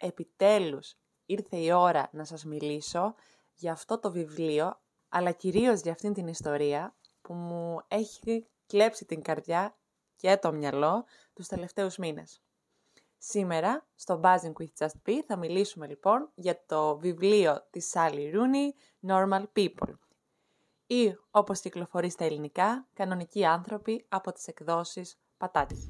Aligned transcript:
επιτέλους 0.00 0.94
ήρθε 1.26 1.56
η 1.56 1.72
ώρα 1.72 2.08
να 2.12 2.24
σας 2.24 2.44
μιλήσω 2.44 3.14
για 3.54 3.72
αυτό 3.72 3.98
το 3.98 4.10
βιβλίο, 4.10 4.80
αλλά 5.08 5.32
κυρίως 5.32 5.80
για 5.80 5.92
αυτήν 5.92 6.12
την 6.12 6.26
ιστορία 6.26 6.94
που 7.20 7.34
μου 7.34 7.80
έχει 7.88 8.46
κλέψει 8.66 9.04
την 9.04 9.22
καρδιά 9.22 9.76
και 10.16 10.36
το 10.36 10.52
μυαλό 10.52 11.04
τους 11.32 11.46
τελευταίους 11.46 11.96
μήνες. 11.96 12.42
Σήμερα, 13.18 13.86
στο 13.94 14.20
Buzzing 14.22 14.52
with 14.52 14.86
Just 14.86 15.08
Be, 15.08 15.12
θα 15.26 15.36
μιλήσουμε 15.36 15.86
λοιπόν 15.86 16.30
για 16.34 16.64
το 16.66 16.98
βιβλίο 16.98 17.66
της 17.70 17.92
Sally 17.94 18.34
Rooney, 18.34 18.68
Normal 19.08 19.44
People. 19.56 19.94
Ή, 20.86 21.16
όπως 21.30 21.60
κυκλοφορεί 21.60 22.10
στα 22.10 22.24
ελληνικά, 22.24 22.88
Κανονικοί 22.94 23.44
άνθρωποι 23.44 24.04
από 24.08 24.32
τις 24.32 24.46
εκδόσεις 24.46 25.18
Πατάτης. 25.36 25.88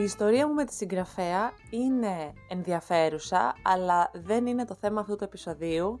Η 0.00 0.02
ιστορία 0.02 0.46
μου 0.46 0.54
με 0.54 0.64
τη 0.64 0.74
συγγραφέα 0.74 1.52
είναι 1.70 2.32
ενδιαφέρουσα, 2.48 3.54
αλλά 3.62 4.10
δεν 4.14 4.46
είναι 4.46 4.64
το 4.64 4.74
θέμα 4.74 5.00
αυτού 5.00 5.16
του 5.16 5.24
επεισοδίου, 5.24 5.98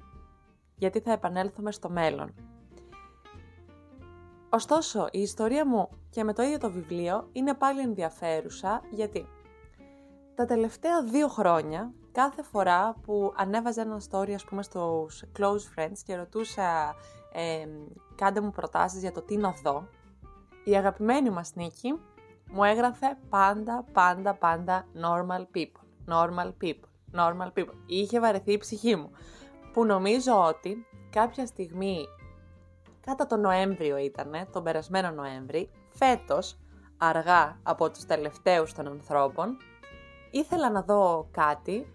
γιατί 0.76 1.00
θα 1.00 1.12
επανέλθουμε 1.12 1.72
στο 1.72 1.90
μέλλον. 1.90 2.34
Ωστόσο, 4.50 5.08
η 5.10 5.20
ιστορία 5.20 5.66
μου 5.66 5.88
και 6.10 6.24
με 6.24 6.32
το 6.32 6.42
ίδιο 6.42 6.58
το 6.58 6.70
βιβλίο 6.70 7.28
είναι 7.32 7.54
πάλι 7.54 7.80
ενδιαφέρουσα, 7.80 8.80
γιατί 8.90 9.26
τα 10.34 10.44
τελευταία 10.44 11.02
δύο 11.02 11.28
χρόνια, 11.28 11.92
κάθε 12.12 12.42
φορά 12.42 12.96
που 13.02 13.32
ανέβαζα 13.36 13.82
ένα 13.82 14.00
story, 14.10 14.32
ας 14.32 14.44
πούμε, 14.44 14.62
στους 14.62 15.24
close 15.38 15.78
friends 15.78 15.98
και 16.04 16.16
ρωτούσα 16.16 16.94
ε, 17.32 17.66
κάντε 18.14 18.40
μου 18.40 18.50
προτάσεις 18.50 19.00
για 19.00 19.12
το 19.12 19.22
τι 19.22 19.36
να 19.36 19.54
δω, 19.62 19.88
η 20.64 20.76
αγαπημένη 20.76 21.30
μας 21.30 21.54
Νίκη 21.54 22.00
μου 22.52 22.64
έγραφε 22.64 23.18
πάντα, 23.28 23.84
πάντα, 23.92 24.34
πάντα 24.34 24.86
normal 25.02 25.56
people, 25.56 26.14
normal 26.14 26.52
people, 26.62 26.90
normal 27.14 27.52
people. 27.58 27.74
Είχε 27.86 28.20
βαρεθεί 28.20 28.52
η 28.52 28.58
ψυχή 28.58 28.96
μου. 28.96 29.10
Που 29.72 29.84
νομίζω 29.84 30.44
ότι 30.46 30.86
κάποια 31.10 31.46
στιγμή, 31.46 32.04
κατά 33.00 33.26
τον 33.26 33.40
Νοέμβριο 33.40 33.96
ήτανε, 33.96 34.46
τον 34.52 34.62
περασμένο 34.62 35.10
Νοέμβρη, 35.10 35.70
φέτος, 35.88 36.58
αργά 36.98 37.58
από 37.62 37.90
τους 37.90 38.04
τελευταίους 38.06 38.72
των 38.72 38.86
ανθρώπων, 38.86 39.56
ήθελα 40.30 40.70
να 40.70 40.82
δω 40.82 41.28
κάτι 41.30 41.92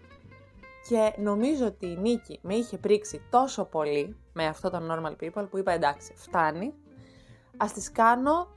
και 0.88 1.14
νομίζω 1.18 1.66
ότι 1.66 1.86
η 1.86 1.96
Νίκη 1.96 2.38
με 2.42 2.54
είχε 2.54 2.78
πρίξει 2.78 3.22
τόσο 3.30 3.64
πολύ 3.64 4.16
με 4.32 4.46
αυτό 4.46 4.70
το 4.70 4.80
normal 4.90 5.24
people 5.24 5.46
που 5.50 5.58
είπα 5.58 5.72
εντάξει, 5.72 6.12
φτάνει, 6.16 6.74
ας 7.56 7.72
τις 7.72 7.92
κάνω 7.92 8.48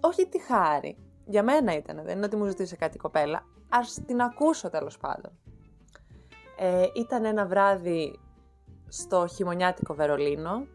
όχι 0.00 0.26
τη 0.26 0.40
χάρη, 0.40 0.96
για 1.26 1.42
μένα 1.42 1.76
ήταν, 1.76 2.02
δεν 2.04 2.16
είναι 2.16 2.26
ότι 2.26 2.36
μου 2.36 2.46
ζητήσε 2.46 2.76
κάτι 2.76 2.96
η 2.96 3.00
κοπέλα. 3.00 3.44
Ας 3.68 4.00
την 4.06 4.20
ακούσω 4.20 4.70
τέλος 4.70 4.98
πάντων. 4.98 5.32
Ε, 6.58 6.86
ήταν 6.94 7.24
ένα 7.24 7.46
βράδυ 7.46 8.18
στο 8.88 9.26
χειμωνιάτικο 9.26 9.94
Βερολίνο 9.94 10.66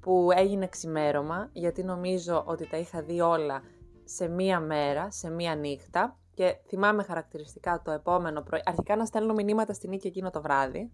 που 0.00 0.28
έγινε 0.36 0.66
ξημέρωμα 0.66 1.48
γιατί 1.52 1.82
νομίζω 1.82 2.42
ότι 2.46 2.68
τα 2.68 2.76
είχα 2.76 3.02
δει 3.02 3.20
όλα 3.20 3.62
σε 4.04 4.28
μία 4.28 4.60
μέρα, 4.60 5.10
σε 5.10 5.30
μία 5.30 5.54
νύχτα 5.54 6.16
και 6.34 6.56
θυμάμαι 6.66 7.02
χαρακτηριστικά 7.02 7.82
το 7.84 7.90
επόμενο 7.90 8.42
πρωί, 8.42 8.60
αρχικά 8.64 8.96
να 8.96 9.04
στέλνω 9.04 9.34
μηνύματα 9.34 9.72
στην 9.72 9.90
Νίκη 9.90 10.06
εκείνο 10.06 10.30
το 10.30 10.42
βράδυ, 10.42 10.90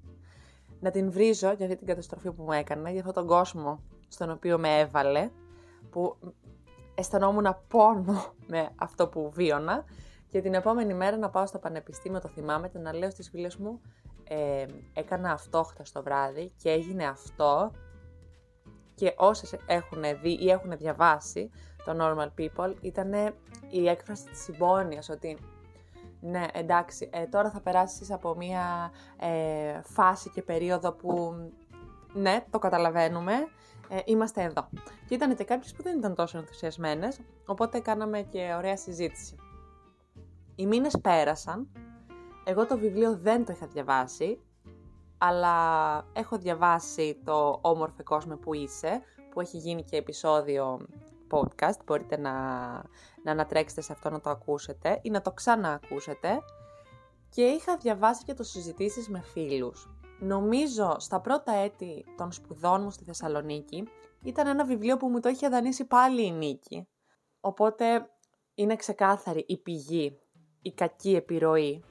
να 0.81 0.91
την 0.91 1.11
βρίζω 1.11 1.53
για 1.53 1.67
αυτή 1.67 1.77
την 1.77 1.87
καταστροφή 1.87 2.33
που 2.33 2.43
μου 2.43 2.53
έκανε, 2.53 2.91
για 2.91 2.99
αυτόν 3.01 3.15
τον 3.15 3.27
κόσμο 3.27 3.81
στον 4.09 4.31
οποίο 4.31 4.59
με 4.59 4.79
έβαλε, 4.79 5.31
που 5.91 6.17
αισθανόμουν 6.95 7.57
πόνο 7.69 8.35
με 8.47 8.71
αυτό 8.77 9.09
που 9.09 9.31
βίωνα 9.35 9.85
και 10.29 10.41
την 10.41 10.55
επόμενη 10.55 10.95
μέρα 10.95 11.17
να 11.17 11.31
πάω 11.31 11.47
στο 11.47 11.59
πανεπιστήμιο, 11.59 12.21
το 12.21 12.29
θυμάμαι, 12.29 12.71
να 12.73 12.95
λέω 12.95 13.11
στις 13.11 13.29
φίλες 13.29 13.57
μου 13.57 13.81
ε, 14.25 14.67
έκανα 14.93 15.33
αυτό 15.33 15.63
χτες 15.63 15.93
το 15.93 16.03
βράδυ 16.03 16.53
και 16.63 16.71
έγινε 16.71 17.05
αυτό 17.07 17.71
και 18.95 19.15
όσες 19.17 19.57
έχουν 19.67 20.03
δει 20.23 20.33
ή 20.41 20.51
έχουν 20.51 20.77
διαβάσει 20.77 21.51
το 21.85 21.97
Normal 22.01 22.29
People 22.41 22.75
ήταν 22.81 23.13
η 23.71 23.89
έκφραση 23.89 24.25
της 24.25 24.43
συμπόνιας 24.43 25.09
ότι 25.09 25.39
ναι 26.21 26.47
εντάξει 26.53 27.11
ε, 27.13 27.27
τώρα 27.27 27.51
θα 27.51 27.61
περάσεις 27.61 28.11
από 28.11 28.37
μια 28.37 28.93
ε, 29.21 29.81
φάση 29.83 30.31
και 30.31 30.43
περίοδο 30.43 30.93
που 30.93 31.35
ναι 32.13 32.45
το 32.51 32.59
καταλαβαίνουμε 32.59 33.33
ε, 33.95 34.03
είμαστε 34.05 34.43
εδώ. 34.43 34.69
Και 35.07 35.15
ήταν 35.15 35.37
και 35.37 35.45
κάποιες 35.45 35.73
που 35.73 35.83
δεν 35.83 35.99
ήταν 35.99 36.15
τόσο 36.15 36.39
ενθουσιασμένες, 36.39 37.21
οπότε 37.47 37.81
κάναμε 37.81 38.23
και 38.23 38.55
ωραία 38.57 38.77
συζήτηση. 38.77 39.37
Οι 40.55 40.67
μήνες 40.67 40.99
πέρασαν, 41.03 41.69
εγώ 42.45 42.67
το 42.67 42.79
βιβλίο 42.79 43.17
δεν 43.17 43.45
το 43.45 43.53
είχα 43.53 43.67
διαβάσει, 43.67 44.41
αλλά 45.19 45.57
έχω 46.13 46.39
διαβάσει 46.39 47.21
το 47.25 47.59
«Όμορφε 47.63 48.03
κόσμο 48.03 48.37
που 48.37 48.55
είσαι», 48.55 49.01
που 49.31 49.41
έχει 49.41 49.57
γίνει 49.57 49.83
και 49.83 49.97
επεισόδιο 49.97 50.87
podcast, 51.31 51.85
μπορείτε 51.85 52.19
να, 52.19 52.33
να 53.23 53.31
ανατρέξετε 53.31 53.81
σε 53.81 53.93
αυτό 53.93 54.11
να 54.11 54.21
το 54.21 54.31
ακούσετε 54.31 54.99
ή 55.03 55.11
να 55.11 55.23
το 55.23 55.33
ξαναακούσετε. 55.33 56.39
Και 57.29 57.43
είχα 57.43 57.77
διαβάσει 57.77 58.25
και 58.25 58.35
το 58.35 58.43
συζητήσεις 58.43 59.09
με 59.09 59.21
φίλους. 59.21 59.89
Νομίζω 60.25 60.97
στα 60.99 61.21
πρώτα 61.21 61.53
έτη 61.53 62.05
των 62.17 62.33
σπουδών 62.33 62.83
μου 62.83 62.91
στη 62.91 63.05
Θεσσαλονίκη 63.05 63.89
ήταν 64.23 64.47
ένα 64.47 64.65
βιβλίο 64.65 64.97
που 64.97 65.09
μου 65.09 65.21
το 65.21 65.29
είχε 65.29 65.49
δανείσει 65.49 65.85
πάλι 65.85 66.27
η 66.27 66.31
Νίκη. 66.31 66.89
Οπότε 67.41 68.11
είναι 68.55 68.77
ξεκάθαρη 68.77 69.45
η 69.49 69.57
πηγή, 69.57 70.19
η 70.63 70.73
κακή 70.73 71.15
επιρροή 71.15 71.85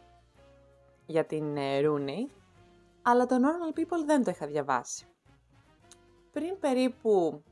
για 1.05 1.25
την 1.25 1.55
Ρούνεϊ, 1.81 2.29
αλλά 3.01 3.25
το 3.25 3.35
Normal 3.35 3.79
People 3.79 4.05
δεν 4.05 4.23
το 4.23 4.31
είχα 4.31 4.47
διαβάσει. 4.47 5.05
Πριν 6.31 6.59
περίπου 6.59 7.43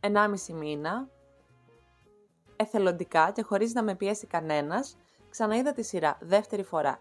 1,5 0.00 0.52
μήνα, 0.52 1.08
εθελοντικά 2.56 3.30
και 3.30 3.42
χωρίς 3.42 3.72
να 3.72 3.82
με 3.82 3.94
πιέσει 3.94 4.26
κανένας, 4.26 4.96
ξαναείδα 5.30 5.72
τη 5.72 5.82
σειρά, 5.82 6.18
δεύτερη 6.20 6.62
φορά. 6.62 7.00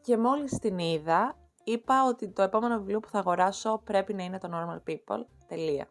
Και 0.00 0.16
μόλις 0.16 0.58
την 0.58 0.78
είδα, 0.78 1.36
είπα 1.64 2.04
ότι 2.08 2.28
το 2.28 2.42
επόμενο 2.42 2.78
βιβλίο 2.78 3.00
που 3.00 3.08
θα 3.08 3.18
αγοράσω 3.18 3.80
πρέπει 3.84 4.14
να 4.14 4.22
είναι 4.22 4.38
το 4.38 4.48
Normal 4.52 4.90
People. 4.90 5.24
Τελεία. 5.46 5.88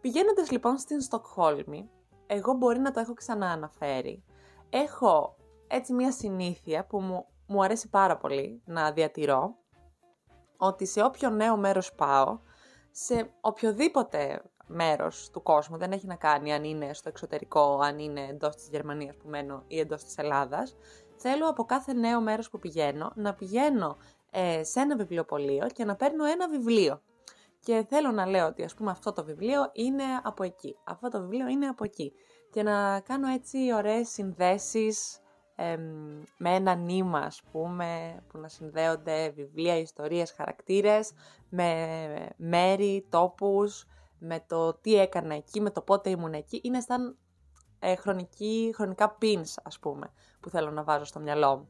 Πηγαίνοντας 0.00 0.50
λοιπόν 0.50 0.78
στην 0.78 1.00
Στοκχόλμη, 1.00 1.90
εγώ 2.26 2.52
μπορεί 2.52 2.78
να 2.78 2.90
το 2.90 3.00
έχω 3.00 3.14
ξανααναφέρει. 3.14 4.24
Έχω 4.70 5.36
έτσι 5.66 5.92
μια 5.92 6.12
συνήθεια 6.12 6.84
που 6.86 7.00
μου, 7.00 7.26
μου 7.46 7.62
αρέσει 7.62 7.88
πάρα 7.88 8.16
πολύ 8.16 8.62
να 8.64 8.92
διατηρώ, 8.92 9.56
ότι 10.56 10.86
σε 10.86 11.02
όποιο 11.02 11.30
νέο 11.30 11.56
μέρος 11.56 11.94
πάω, 11.94 12.38
σε 12.90 13.30
οποιοδήποτε 13.40 14.42
μέρος 14.66 15.30
του 15.30 15.42
κόσμου, 15.42 15.76
δεν 15.76 15.92
έχει 15.92 16.06
να 16.06 16.14
κάνει 16.14 16.52
αν 16.52 16.64
είναι 16.64 16.94
στο 16.94 17.08
εξωτερικό, 17.08 17.78
αν 17.82 17.98
είναι 17.98 18.20
εντός 18.20 18.56
της 18.56 18.68
Γερμανίας 18.68 19.16
που 19.16 19.28
μένω 19.28 19.64
ή 19.66 19.78
εντός 19.78 20.04
της 20.04 20.18
Ελλάδας, 20.18 20.76
θέλω 21.16 21.48
από 21.48 21.64
κάθε 21.64 21.92
νέο 21.92 22.20
μέρος 22.20 22.50
που 22.50 22.58
πηγαίνω 22.58 23.12
να 23.14 23.34
πηγαίνω 23.34 23.96
ε, 24.30 24.64
σε 24.64 24.80
ένα 24.80 24.96
βιβλιοπωλείο 24.96 25.66
και 25.66 25.84
να 25.84 25.96
παίρνω 25.96 26.24
ένα 26.24 26.48
βιβλίο. 26.48 27.02
Και 27.60 27.86
θέλω 27.88 28.10
να 28.10 28.26
λέω 28.26 28.46
ότι 28.46 28.62
ας 28.62 28.74
πούμε 28.74 28.90
αυτό 28.90 29.12
το 29.12 29.24
βιβλίο 29.24 29.70
είναι 29.72 30.04
από 30.22 30.44
εκεί, 30.44 30.76
αυτό 30.84 31.08
το 31.08 31.20
βιβλίο 31.20 31.48
είναι 31.48 31.66
από 31.66 31.84
εκεί. 31.84 32.12
Και 32.50 32.62
να 32.62 33.00
κάνω 33.00 33.28
έτσι 33.28 33.58
ωραίες 33.74 34.08
συνδέσεις 34.08 35.20
με 36.36 36.54
ένα 36.54 36.74
νήμα 36.74 37.18
ας 37.18 37.42
πούμε 37.52 38.16
που 38.28 38.38
να 38.38 38.48
συνδέονται 38.48 39.30
βιβλία, 39.30 39.78
ιστορίες, 39.78 40.32
χαρακτήρες 40.32 41.12
με 41.48 41.88
μέρη, 42.36 43.06
τόπους, 43.08 43.86
με 44.18 44.44
το 44.46 44.74
τι 44.74 44.94
έκανα 44.94 45.34
εκεί, 45.34 45.60
με 45.60 45.70
το 45.70 45.80
πότε 45.80 46.10
ήμουν 46.10 46.32
εκεί. 46.32 46.60
Είναι 46.64 46.80
σαν 46.80 47.18
ε, 47.78 47.96
χρονική, 47.96 48.72
χρονικά 48.74 49.18
pins 49.22 49.54
ας 49.62 49.78
πούμε 49.78 50.12
που 50.40 50.48
θέλω 50.48 50.70
να 50.70 50.82
βάζω 50.82 51.04
στο 51.04 51.20
μυαλό 51.20 51.56
μου. 51.56 51.68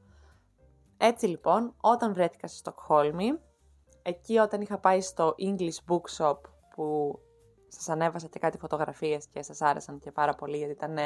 Έτσι 0.99 1.27
λοιπόν, 1.27 1.75
όταν 1.81 2.12
βρέθηκα 2.12 2.47
στη 2.47 2.56
Στοκχόλμη, 2.56 3.39
εκεί 4.03 4.39
όταν 4.39 4.61
είχα 4.61 4.79
πάει 4.79 5.00
στο 5.00 5.35
English 5.39 5.93
Bookshop 5.93 6.39
που 6.75 7.19
σας 7.69 7.89
ανέβασα 7.89 8.27
και 8.27 8.39
κάτι 8.39 8.59
φωτογραφίες 8.59 9.27
και 9.27 9.43
σας 9.43 9.61
άρεσαν 9.61 9.99
και 9.99 10.12
πάρα 10.12 10.35
πολύ 10.35 10.56
γιατί 10.56 10.73
ήταν 10.73 10.97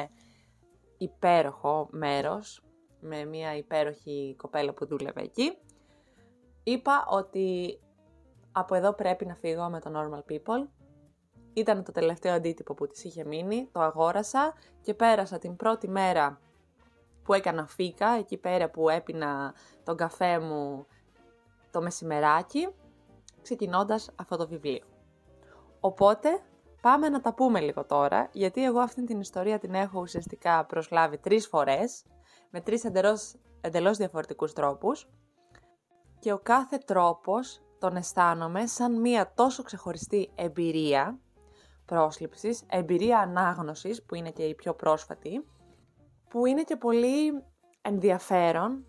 υπέροχο 0.99 1.89
μέρος 1.91 2.63
με 3.01 3.25
μια 3.25 3.57
υπέροχη 3.57 4.35
κοπέλα 4.39 4.73
που 4.73 4.87
δούλευε 4.87 5.23
εκεί, 5.23 5.59
είπα 6.63 7.07
ότι 7.09 7.79
από 8.53 8.75
εδώ 8.75 8.93
πρέπει 8.93 9.27
να 9.27 9.35
φύγω 9.35 9.71
με 9.71 9.81
το 9.81 9.91
Normal 9.95 10.33
People. 10.33 10.69
Ήταν 11.53 11.85
το 11.85 11.93
τελευταίο 11.93 12.35
αντίτυπο 12.35 12.75
που 12.75 12.87
της 12.87 13.05
είχε 13.05 13.25
μείνει, 13.25 13.69
το 13.73 13.81
αγόρασα 13.81 14.55
και 14.81 14.95
πέρασα 14.95 15.39
την 15.39 15.57
πρώτη 15.57 15.89
μέρα 15.89 16.41
που 17.25 17.33
έκανα 17.33 17.67
φίκα, 17.67 18.09
εκεί 18.09 18.37
πέρα 18.37 18.71
που 18.71 18.89
έπινα 18.89 19.55
τον 19.85 19.97
καφέ 19.97 20.39
μου 20.39 20.87
το 21.71 21.83
μεσημεράκι, 21.83 22.69
ξεκινώντας 23.43 24.11
αυτό 24.17 24.37
το 24.37 24.49
βιβλίο. 24.49 24.85
Οπότε, 25.81 26.43
πάμε 26.81 27.09
να 27.09 27.21
τα 27.21 27.35
πούμε 27.35 27.61
λίγο 27.61 27.85
τώρα, 27.85 28.29
γιατί 28.33 28.65
εγώ 28.65 28.81
αυτή 28.81 29.05
την 29.05 29.21
ιστορία 29.21 29.59
την 29.59 29.75
έχω 29.75 30.01
ουσιαστικά 30.01 30.65
προσλάβει 30.65 31.19
τρεις 31.19 31.47
φορές, 31.47 32.05
με 32.51 32.61
τρεις 32.61 32.85
εντελώς, 32.85 33.35
εντελώς 33.61 33.97
διαφορετικούς 33.97 34.53
τρόπους 34.53 35.09
και 36.19 36.33
ο 36.33 36.39
κάθε 36.39 36.79
τρόπος 36.79 37.63
τον 37.79 37.97
αισθάνομαι 37.97 38.67
σαν 38.67 39.01
μία 39.01 39.33
τόσο 39.35 39.63
ξεχωριστή 39.63 40.31
εμπειρία 40.35 41.19
πρόσληψης, 41.85 42.63
εμπειρία 42.67 43.19
ανάγνωσης 43.19 44.03
που 44.03 44.15
είναι 44.15 44.31
και 44.31 44.43
η 44.43 44.55
πιο 44.55 44.75
πρόσφατη, 44.75 45.45
που 46.33 46.47
είναι 46.47 46.63
και 46.63 46.77
πολύ 46.77 47.45
ενδιαφέρον 47.83 48.85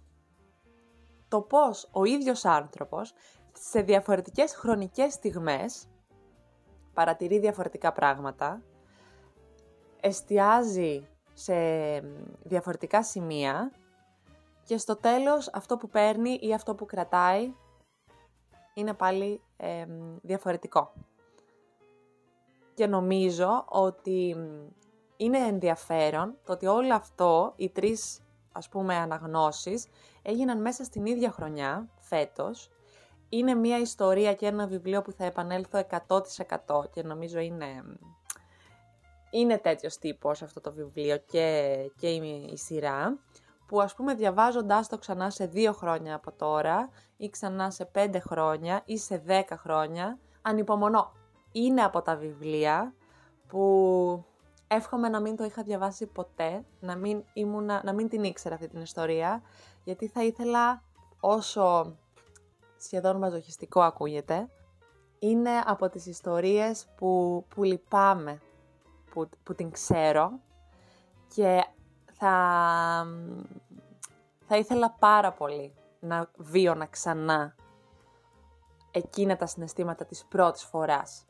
το 1.27 1.41
πώς 1.41 1.89
ο 1.91 2.03
ίδιος 2.03 2.45
άνθρωπος 2.45 3.13
σε 3.53 3.81
διαφορετικές 3.81 4.55
χρονικές 4.55 5.13
στιγμές 5.13 5.87
παρατηρεί 6.93 7.39
διαφορετικά 7.39 7.91
πράγματα, 7.91 8.63
εστιάζει 9.99 11.07
σε 11.33 11.55
διαφορετικά 12.43 13.03
σημεία 13.03 13.71
και 14.63 14.77
στο 14.77 14.95
τέλος 14.95 15.49
αυτό 15.53 15.77
που 15.77 15.89
παίρνει 15.89 16.39
ή 16.41 16.53
αυτό 16.53 16.75
που 16.75 16.85
κρατάει 16.85 17.53
είναι 18.73 18.93
πάλι 18.93 19.41
διαφορετικό. 20.21 20.93
Και 22.73 22.87
νομίζω 22.87 23.65
ότι 23.69 24.35
είναι 25.23 25.37
ενδιαφέρον 25.37 26.37
το 26.45 26.51
ότι 26.51 26.65
όλο 26.65 26.93
αυτό, 26.93 27.53
οι 27.55 27.69
τρεις 27.69 28.19
ας 28.51 28.69
πούμε 28.69 28.95
αναγνώσεις, 28.95 29.87
έγιναν 30.21 30.61
μέσα 30.61 30.83
στην 30.83 31.05
ίδια 31.05 31.31
χρονιά, 31.31 31.89
φέτος. 31.99 32.69
Είναι 33.29 33.53
μια 33.53 33.79
ιστορία 33.79 34.33
και 34.33 34.45
ένα 34.45 34.67
βιβλίο 34.67 35.01
που 35.01 35.11
θα 35.11 35.25
επανέλθω 35.25 35.85
100% 36.07 36.89
και 36.91 37.03
νομίζω 37.03 37.39
είναι, 37.39 37.83
είναι 39.29 39.57
τέτοιος 39.57 39.97
τύπος 39.97 40.41
αυτό 40.41 40.61
το 40.61 40.73
βιβλίο 40.73 41.17
και, 41.17 41.75
και 41.97 42.09
η, 42.09 42.49
η 42.51 42.57
σειρά 42.57 43.19
που 43.67 43.81
ας 43.81 43.95
πούμε 43.95 44.13
διαβάζοντάς 44.13 44.87
το 44.87 44.97
ξανά 44.97 45.29
σε 45.29 45.45
δύο 45.45 45.73
χρόνια 45.73 46.15
από 46.15 46.31
τώρα 46.31 46.89
ή 47.17 47.29
ξανά 47.29 47.71
σε 47.71 47.85
πέντε 47.85 48.19
χρόνια 48.19 48.81
ή 48.85 48.97
σε 48.97 49.17
δέκα 49.17 49.57
χρόνια, 49.57 50.19
ανυπομονώ. 50.41 51.11
Είναι 51.51 51.81
από 51.81 52.01
τα 52.01 52.15
βιβλία 52.15 52.93
που 53.47 54.25
εύχομαι 54.73 55.09
να 55.09 55.19
μην 55.19 55.35
το 55.35 55.43
είχα 55.43 55.63
διαβάσει 55.63 56.05
ποτέ, 56.05 56.63
να 56.79 56.95
μην, 56.95 57.23
ήμουνα, 57.33 57.81
να 57.83 57.93
μην 57.93 58.09
την 58.09 58.23
ήξερα 58.23 58.55
αυτή 58.55 58.67
την 58.67 58.81
ιστορία, 58.81 59.41
γιατί 59.83 60.07
θα 60.07 60.23
ήθελα 60.23 60.83
όσο 61.19 61.95
σχεδόν 62.77 63.17
μαζοχιστικό 63.17 63.81
ακούγεται, 63.81 64.49
είναι 65.19 65.51
από 65.65 65.89
τις 65.89 66.05
ιστορίες 66.05 66.87
που, 66.95 67.45
που 67.55 67.63
λυπάμαι 67.63 68.41
που, 69.11 69.29
που 69.43 69.55
την 69.55 69.71
ξέρω 69.71 70.31
και 71.35 71.65
θα, 72.13 72.35
θα 74.47 74.57
ήθελα 74.57 74.95
πάρα 74.99 75.31
πολύ 75.31 75.73
να 75.99 76.29
βίωνα 76.37 76.85
ξανά 76.85 77.55
εκείνα 78.91 79.35
τα 79.35 79.45
συναισθήματα 79.45 80.05
της 80.05 80.25
πρώτης 80.25 80.63
φοράς 80.63 81.25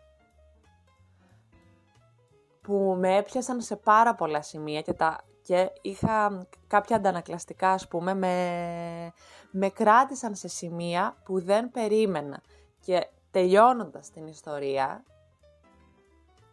που 2.63 2.95
με 3.00 3.15
έπιασαν 3.15 3.62
σε 3.62 3.75
πάρα 3.75 4.15
πολλά 4.15 4.42
σημεία 4.42 4.81
και, 4.81 4.94
τα, 4.94 5.24
και 5.42 5.71
είχα 5.81 6.48
κάποια 6.68 6.95
αντανακλαστικά 6.95 7.71
ας 7.71 7.88
πούμε 7.88 8.13
με, 8.13 9.13
με 9.51 9.69
κράτησαν 9.69 10.36
σε 10.36 10.48
σημεία 10.48 11.15
που 11.25 11.42
δεν 11.42 11.71
περίμενα 11.71 12.42
και 12.80 13.07
τελειώνοντας 13.31 14.10
την 14.10 14.27
ιστορία 14.27 15.04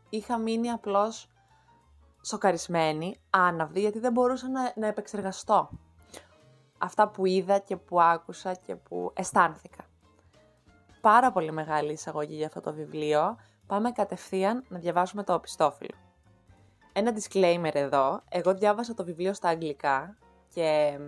είχα 0.09 0.39
μείνει 0.39 0.71
απλώς 0.71 1.29
σοκαρισμένη, 2.23 3.17
άναυδη, 3.31 3.81
γιατί 3.81 3.99
δεν 3.99 4.13
μπορούσα 4.13 4.49
να, 4.49 4.73
να 4.77 4.87
επεξεργαστώ 4.87 5.71
αυτά 6.79 7.09
που 7.09 7.27
είδα 7.27 7.59
και 7.59 7.77
που 7.77 8.01
άκουσα 8.01 8.55
και 8.55 8.77
που 8.77 9.11
αισθάνθηκα. 9.15 9.85
Πάρα 11.01 11.33
πολύ 11.33 11.53
μεγάλη 11.53 11.93
εισαγωγή 11.93 12.35
για 12.35 12.47
αυτό 12.47 12.61
το 12.61 12.73
βιβλίο. 12.73 13.37
Πάμε 13.71 13.91
κατευθείαν 13.91 14.65
να 14.69 14.79
διαβάσουμε 14.79 15.23
το 15.23 15.35
οπιστόφυλλο. 15.35 15.95
Ένα 16.93 17.13
disclaimer 17.15 17.71
εδώ. 17.73 18.23
Εγώ 18.29 18.55
διάβασα 18.55 18.95
το 18.95 19.05
βιβλίο 19.05 19.35
στα 19.35 19.49
αγγλικά 19.49 20.17
και 20.55 20.99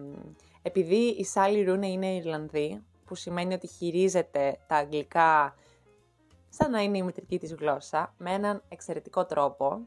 επειδή 0.63 0.97
η 0.97 1.25
Σάλι 1.25 1.65
Ρούνε 1.65 1.87
είναι 1.87 2.15
Ιρλανδή, 2.15 2.83
που 3.05 3.15
σημαίνει 3.15 3.55
ότι 3.55 3.67
χειρίζεται 3.67 4.59
τα 4.67 4.77
αγγλικά 4.77 5.55
σαν 6.49 6.71
να 6.71 6.81
είναι 6.81 6.99
η 6.99 7.03
μητρική 7.03 7.39
της 7.39 7.55
γλώσσα, 7.55 8.15
με 8.19 8.33
έναν 8.33 8.63
εξαιρετικό 8.69 9.25
τρόπο, 9.25 9.81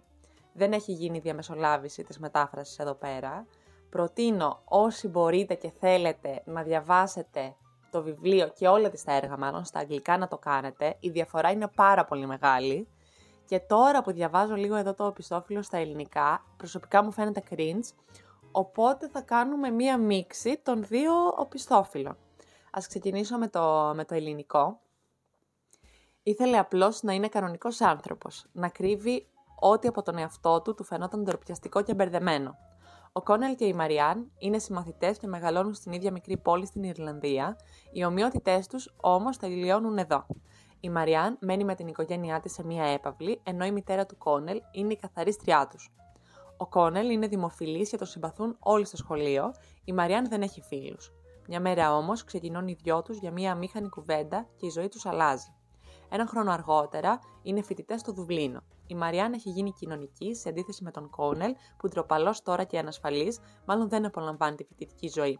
δεν 0.53 0.71
έχει 0.73 0.91
γίνει 0.91 1.19
διαμεσολάβηση 1.19 2.03
της 2.03 2.19
μετάφρασης 2.19 2.79
εδώ 2.79 2.93
πέρα, 2.93 3.45
προτείνω 3.89 4.61
όσοι 4.65 5.07
μπορείτε 5.07 5.53
και 5.53 5.71
θέλετε 5.79 6.41
να 6.45 6.63
διαβάσετε 6.63 7.55
το 7.95 8.03
βιβλίο 8.03 8.47
και 8.47 8.67
όλα 8.67 8.89
τις 8.89 9.03
τα 9.03 9.13
έργα 9.13 9.37
μάλλον 9.37 9.65
στα 9.65 9.79
αγγλικά 9.79 10.17
να 10.17 10.27
το 10.27 10.37
κάνετε. 10.37 10.95
Η 10.99 11.09
διαφορά 11.09 11.51
είναι 11.51 11.67
πάρα 11.67 12.05
πολύ 12.05 12.25
μεγάλη. 12.25 12.87
Και 13.45 13.59
τώρα 13.59 14.01
που 14.01 14.11
διαβάζω 14.11 14.55
λίγο 14.55 14.75
εδώ 14.75 14.93
το 14.93 15.05
οπισθόφυλλο 15.05 15.61
στα 15.61 15.77
ελληνικά, 15.77 16.45
προσωπικά 16.57 17.03
μου 17.03 17.11
φαίνεται 17.11 17.43
cringe, 17.49 17.93
οπότε 18.51 19.07
θα 19.09 19.21
κάνουμε 19.21 19.69
μία 19.69 19.97
μίξη 19.97 20.59
των 20.63 20.83
δύο 20.83 21.13
οπισθόφυλλων. 21.37 22.17
Ας 22.71 22.87
ξεκινήσω 22.87 23.37
με 23.37 23.47
το, 23.47 23.91
με 23.95 24.05
το 24.05 24.15
ελληνικό. 24.15 24.79
Ήθελε 26.23 26.57
απλώς 26.57 27.03
να 27.03 27.13
είναι 27.13 27.27
κανονικός 27.27 27.81
άνθρωπος, 27.81 28.45
να 28.51 28.69
κρύβει 28.69 29.27
ό,τι 29.59 29.87
από 29.87 30.01
τον 30.01 30.17
εαυτό 30.17 30.61
του 30.61 30.73
του 30.73 30.83
φαινόταν 30.83 31.23
ντροπιαστικό 31.23 31.83
και 31.83 31.93
μπερδεμένο. 31.93 32.57
Ο 33.17 33.21
Κόνελ 33.21 33.55
και 33.55 33.65
η 33.65 33.73
Μαριάν 33.73 34.31
είναι 34.37 34.59
συμμαθητές 34.59 35.17
και 35.17 35.27
μεγαλώνουν 35.27 35.73
στην 35.73 35.91
ίδια 35.91 36.11
μικρή 36.11 36.37
πόλη 36.37 36.65
στην 36.65 36.83
Ιρλανδία, 36.83 37.57
οι 37.91 38.05
ομοιότητές 38.05 38.67
τους 38.67 38.93
όμως 39.01 39.37
τελειώνουν 39.37 39.97
εδώ. 39.97 40.25
Η 40.79 40.89
Μαριάν 40.89 41.37
μένει 41.41 41.63
με 41.63 41.75
την 41.75 41.87
οικογένειά 41.87 42.39
της 42.39 42.53
σε 42.53 42.65
μία 42.65 42.83
έπαυλη, 42.83 43.39
ενώ 43.43 43.65
η 43.65 43.71
μητέρα 43.71 44.05
του 44.05 44.17
Κόνελ 44.17 44.61
είναι 44.71 44.93
η 44.93 44.95
καθαρίστριά 44.95 45.67
τους. 45.67 45.93
Ο 46.57 46.67
Κόνελ 46.67 47.09
είναι 47.09 47.27
δημοφιλής 47.27 47.89
και 47.89 47.97
το 47.97 48.05
συμπαθούν 48.05 48.55
όλοι 48.59 48.85
στο 48.85 48.97
σχολείο, 48.97 49.53
η 49.83 49.93
Μαριάν 49.93 50.29
δεν 50.29 50.41
έχει 50.41 50.61
φίλους. 50.61 51.11
Μια 51.47 51.59
μέρα 51.59 51.95
όμως 51.95 52.23
ξεκινούν 52.23 52.67
οι 52.67 52.77
δυο 52.83 53.01
τους 53.01 53.17
για 53.17 53.31
μία 53.31 53.51
αμήχανη 53.51 53.89
κουβέντα 53.89 54.47
και 54.55 54.65
η 54.65 54.69
ζωή 54.69 54.87
τους 54.87 55.05
αλλάζει. 55.05 55.54
Ένα 56.09 56.27
χρόνο 56.27 56.51
αργότερα 56.51 57.19
είναι 57.43 57.61
φοιτητές 57.61 57.99
στο 57.99 58.11
Δουβλίνο. 58.11 58.61
Η 58.87 58.95
Μαριάν 58.95 59.33
έχει 59.33 59.49
γίνει 59.49 59.71
κοινωνική 59.71 60.35
σε 60.35 60.49
αντίθεση 60.49 60.83
με 60.83 60.91
τον 60.91 61.09
Κόνελ, 61.09 61.55
που 61.77 61.87
ντροπαλός 61.87 62.41
τώρα 62.41 62.63
και 62.63 62.79
ανασφαλής, 62.79 63.39
μάλλον 63.65 63.89
δεν 63.89 64.05
απολαμβάνει 64.05 64.55
τη 64.55 64.63
φοιτητική 64.63 65.07
ζωή. 65.07 65.39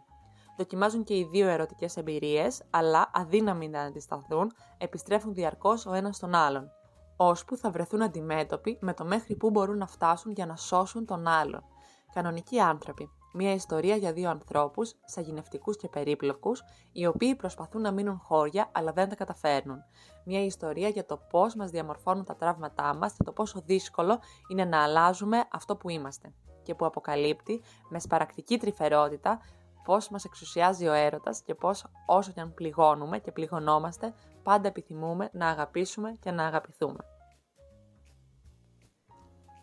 Δοκιμάζουν 0.56 1.04
και 1.04 1.14
οι 1.14 1.28
δύο 1.30 1.48
ερωτικές 1.48 1.96
εμπειρίες, 1.96 2.62
αλλά 2.70 3.10
αδύναμοι 3.14 3.68
να 3.68 3.80
αντισταθούν, 3.80 4.52
επιστρέφουν 4.78 5.34
διαρκώς 5.34 5.86
ο 5.86 5.92
ένας 5.92 6.18
τον 6.18 6.34
άλλον. 6.34 6.70
Ώσπου 7.16 7.56
θα 7.56 7.70
βρεθούν 7.70 8.02
αντιμέτωποι 8.02 8.78
με 8.80 8.94
το 8.94 9.04
μέχρι 9.04 9.36
που 9.36 9.50
μπορούν 9.50 9.78
να 9.78 9.86
φτάσουν 9.86 10.32
για 10.32 10.46
να 10.46 10.56
σώσουν 10.56 11.06
τον 11.06 11.26
άλλον. 11.26 11.64
Κανονικοί 12.12 12.60
άνθρωποι, 12.60 13.10
Μια 13.38 13.52
ιστορία 13.52 13.96
για 13.96 14.12
δύο 14.12 14.30
ανθρώπους, 14.30 14.94
σαγηνευτικούς 15.04 15.76
και 15.76 15.88
περίπλοκους, 15.88 16.62
οι 16.92 17.06
οποίοι 17.06 17.34
προσπαθούν 17.34 17.80
να 17.80 17.92
μείνουν 17.92 18.18
χώρια 18.18 18.70
αλλά 18.72 18.92
δεν 18.92 19.08
τα 19.08 19.14
καταφέρνουν. 19.14 19.78
Μια 20.24 20.44
ιστορία 20.44 20.88
για 20.88 21.06
το 21.06 21.16
πώς 21.30 21.54
μας 21.54 21.70
διαμορφώνουν 21.70 22.24
τα 22.24 22.36
τραύματά 22.36 22.94
μας 22.94 23.12
και 23.12 23.24
το 23.24 23.32
πόσο 23.32 23.62
δύσκολο 23.64 24.18
είναι 24.48 24.64
να 24.64 24.82
αλλάζουμε 24.82 25.44
αυτό 25.52 25.76
που 25.76 25.90
είμαστε. 25.90 26.32
Και 26.62 26.74
που 26.74 26.86
αποκαλύπτει 26.86 27.62
με 27.88 28.00
σπαρακτική 28.00 28.58
τρυφερότητα 28.58 29.40
πώς 29.84 30.08
μας 30.08 30.24
εξουσιάζει 30.24 30.86
ο 30.88 30.92
έρωτας 30.92 31.42
και 31.42 31.54
πώς 31.54 31.86
όσο 32.06 32.32
και 32.32 32.40
αν 32.40 32.54
πληγώνουμε 32.54 33.18
και 33.18 33.32
πληγωνόμαστε, 33.32 34.14
πάντα 34.42 34.68
επιθυμούμε 34.68 35.28
να 35.32 35.48
αγαπήσουμε 35.48 36.16
και 36.20 36.30
να 36.30 36.46
αγαπηθούμε. 36.46 37.04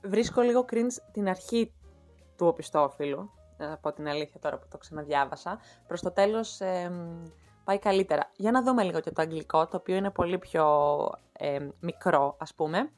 Βρίσκω 0.03 0.41
λίγο 0.41 0.65
cringe 0.71 0.97
την 1.11 1.27
αρχή 1.27 1.73
του 2.37 2.45
οπιστόφυλλου, 3.53 3.73
από 3.73 3.93
την 3.93 4.07
αλήθεια 4.07 4.39
τώρα 4.39 4.57
που 4.57 4.67
το 4.69 4.77
ξαναδιάβασα. 4.77 5.59
Προς 5.87 6.01
το 6.01 6.11
τέλος 6.11 6.61
πάει 7.63 7.79
καλύτερα. 7.79 8.31
Για 8.35 8.51
να 8.51 8.63
δούμε 8.63 8.83
λίγο 8.83 8.99
και 8.99 9.11
το 9.11 9.21
αγγλικό, 9.21 9.67
το 9.67 9.77
οποίο 9.77 9.95
είναι 9.95 10.09
πολύ 10.09 10.37
πιο 10.37 10.65
μικρό, 11.79 12.35
ας 12.39 12.53
πούμε. 12.53 12.91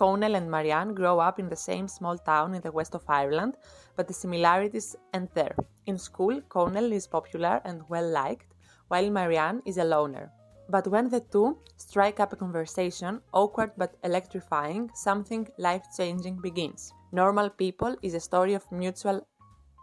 Conal 0.00 0.34
and 0.34 0.48
Marianne 0.48 0.92
grow 0.94 1.18
up 1.18 1.36
in 1.36 1.48
the 1.48 1.62
same 1.68 1.84
small 1.98 2.16
town 2.24 2.54
in 2.54 2.60
the 2.60 2.72
west 2.72 2.94
of 2.94 3.04
Ireland, 3.06 3.52
but 3.96 4.06
the 4.06 4.16
similarities 4.22 4.88
end 5.10 5.28
there. 5.34 5.54
In 5.90 5.96
school, 6.08 6.34
Conal 6.54 6.88
is 6.98 7.06
popular 7.16 7.60
and 7.68 7.78
well 7.92 8.08
liked, 8.22 8.50
while 8.90 9.10
Marianne 9.10 9.60
is 9.70 9.76
a 9.84 9.86
loner. 9.94 10.26
But 10.74 10.84
when 10.92 11.06
the 11.14 11.22
two 11.32 11.48
strike 11.86 12.18
up 12.22 12.32
a 12.32 12.38
conversation, 12.44 13.12
awkward 13.42 13.70
but 13.80 13.92
electrifying, 14.08 14.84
something 15.08 15.42
life 15.66 15.86
changing 15.98 16.36
begins. 16.48 16.80
Normal 17.20 17.48
People 17.62 17.92
is 18.06 18.14
a 18.14 18.26
story 18.28 18.54
of 18.54 18.64
mutual 18.82 19.18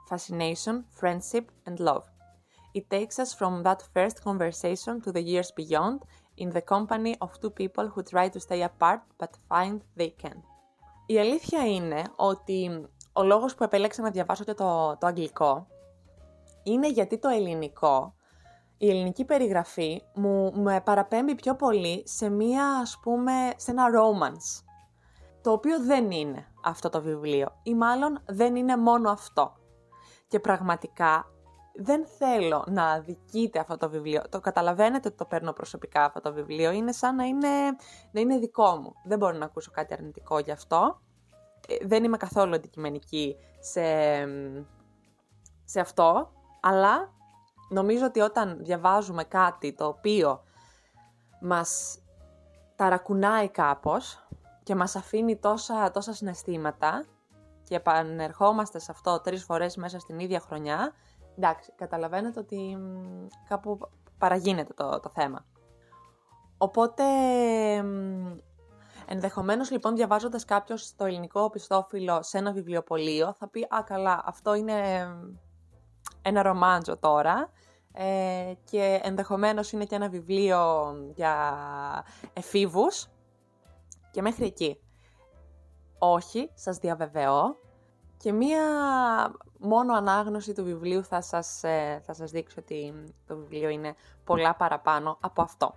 fascination, 0.09 0.75
friendship, 0.99 1.45
and 1.67 1.79
love. 1.79 2.05
It 2.73 2.85
takes 2.95 3.17
us 3.23 3.31
from 3.39 3.63
that 3.63 3.81
first 3.93 4.17
conversation 4.23 5.01
to 5.01 5.11
the 5.11 5.23
years 5.31 5.51
beyond, 5.61 5.97
in 6.43 6.49
the 6.49 6.61
company 6.61 7.13
of 7.19 7.39
two 7.41 7.51
people 7.61 7.85
who 7.93 8.01
try 8.13 8.27
to 8.29 8.39
stay 8.39 8.61
apart 8.69 9.01
but 9.19 9.31
find 9.49 9.81
they 9.97 10.11
can. 10.23 10.43
Η 11.05 11.19
αλήθεια 11.19 11.65
είναι 11.65 12.03
ότι 12.15 12.87
ο 13.13 13.23
λόγος 13.23 13.55
που 13.55 13.63
επέλεξα 13.63 14.01
να 14.01 14.11
διαβάσω 14.11 14.43
και 14.43 14.53
το, 14.53 14.97
το 14.99 15.07
αγγλικό 15.07 15.67
είναι 16.63 16.89
γιατί 16.89 17.17
το 17.17 17.27
ελληνικό, 17.27 18.13
η 18.77 18.89
ελληνική 18.89 19.25
περιγραφή 19.25 20.01
μου 20.15 20.53
με 20.55 20.81
παραπέμπει 20.81 21.35
πιο 21.35 21.55
πολύ 21.55 22.03
σε 22.05 22.29
μία, 22.29 22.65
ας 22.65 22.99
πούμε, 23.01 23.31
σε 23.55 23.71
ένα 23.71 23.85
romance, 23.95 24.63
το 25.41 25.51
οποίο 25.51 25.83
δεν 25.83 26.11
είναι 26.11 26.47
αυτό 26.63 26.89
το 26.89 27.01
βιβλίο 27.01 27.47
ή 27.63 27.75
μάλλον 27.75 28.21
δεν 28.25 28.55
είναι 28.55 28.77
μόνο 28.77 29.09
αυτό. 29.09 29.58
Και 30.29 30.39
πραγματικά 30.39 31.25
δεν 31.73 32.05
θέλω 32.05 32.63
να 32.67 32.91
αδικείτε 32.91 33.59
αυτό 33.59 33.77
το 33.77 33.89
βιβλίο. 33.89 34.21
Το 34.29 34.39
καταλαβαίνετε 34.39 35.07
ότι 35.07 35.17
το 35.17 35.25
παίρνω 35.25 35.53
προσωπικά 35.53 36.03
αυτό 36.03 36.21
το 36.21 36.33
βιβλίο. 36.33 36.71
Είναι 36.71 36.91
σαν 36.91 37.15
να 37.15 37.23
είναι, 37.23 37.47
να 38.11 38.19
είναι 38.19 38.37
δικό 38.37 38.75
μου. 38.75 38.93
Δεν 39.03 39.17
μπορώ 39.17 39.37
να 39.37 39.45
ακούσω 39.45 39.71
κάτι 39.71 39.93
αρνητικό 39.93 40.39
γι' 40.39 40.51
αυτό. 40.51 41.01
Ε, 41.67 41.85
δεν 41.85 42.03
είμαι 42.03 42.17
καθόλου 42.17 42.55
αντικειμενική 42.55 43.35
σε, 43.59 43.81
σε 45.63 45.79
αυτό. 45.79 46.31
Αλλά 46.61 47.13
νομίζω 47.69 48.05
ότι 48.05 48.19
όταν 48.19 48.57
διαβάζουμε 48.63 49.23
κάτι 49.23 49.73
το 49.73 49.85
οποίο 49.85 50.43
μας 51.41 51.99
ταρακουνάει 52.75 53.49
κάπως 53.49 54.27
και 54.63 54.75
μας 54.75 54.95
αφήνει 54.95 55.37
τόσα, 55.37 55.91
τόσα 55.91 56.13
συναισθήματα 56.13 57.05
και 57.69 57.75
επανερχόμαστε 57.75 58.79
σε 58.79 58.91
αυτό 58.91 59.21
τρεις 59.21 59.43
φορές 59.43 59.75
μέσα 59.75 59.99
στην 59.99 60.19
ίδια 60.19 60.39
χρονιά, 60.39 60.93
εντάξει, 61.37 61.71
καταλαβαίνετε 61.75 62.39
ότι 62.39 62.77
κάπου 63.47 63.79
παραγίνεται 64.17 64.73
το, 64.73 64.99
το 64.99 65.11
θέμα. 65.13 65.45
Οπότε, 66.57 67.03
ενδεχομένως 69.05 69.71
λοιπόν 69.71 69.95
διαβάζοντας 69.95 70.45
κάποιος 70.45 70.95
το 70.95 71.05
ελληνικό 71.05 71.49
πιστόφυλλο 71.49 72.23
σε 72.23 72.37
ένα 72.37 72.51
βιβλιοπωλείο 72.51 73.33
θα 73.33 73.47
πει 73.47 73.61
«Α, 73.61 73.83
καλά, 73.85 74.21
αυτό 74.25 74.53
είναι 74.53 75.07
ένα 76.21 76.41
ρομάντζο 76.41 76.97
τώρα» 76.97 77.49
ε, 77.93 78.53
και 78.63 78.99
ενδεχομένως 79.03 79.71
είναι 79.71 79.85
και 79.85 79.95
ένα 79.95 80.09
βιβλίο 80.09 80.93
για 81.15 81.63
εφήβους 82.33 83.07
και 84.11 84.21
μέχρι 84.21 84.45
εκεί. 84.45 84.79
Όχι, 85.99 86.51
σας 86.53 86.77
διαβεβαιώ 86.77 87.57
και 88.17 88.31
μία 88.31 88.61
μόνο 89.59 89.93
ανάγνωση 89.93 90.53
του 90.53 90.63
βιβλίου 90.63 91.03
θα 91.03 91.21
σας, 91.21 91.63
ε, 91.63 92.01
θα 92.05 92.13
σας 92.13 92.31
δείξει 92.31 92.59
ότι 92.59 92.93
το 93.27 93.35
βιβλίο 93.35 93.69
είναι 93.69 93.95
πολλά 94.23 94.55
παραπάνω 94.55 95.17
από 95.21 95.41
αυτό. 95.41 95.75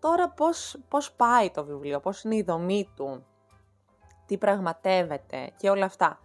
Τώρα 0.00 0.28
πώς, 0.28 0.78
πώς 0.88 1.12
πάει 1.12 1.50
το 1.50 1.64
βιβλίο, 1.64 2.00
πώς 2.00 2.22
είναι 2.22 2.36
η 2.36 2.42
δομή 2.42 2.88
του, 2.96 3.24
τι 4.26 4.38
πραγματεύεται 4.38 5.52
και 5.56 5.70
όλα 5.70 5.84
αυτά. 5.84 6.18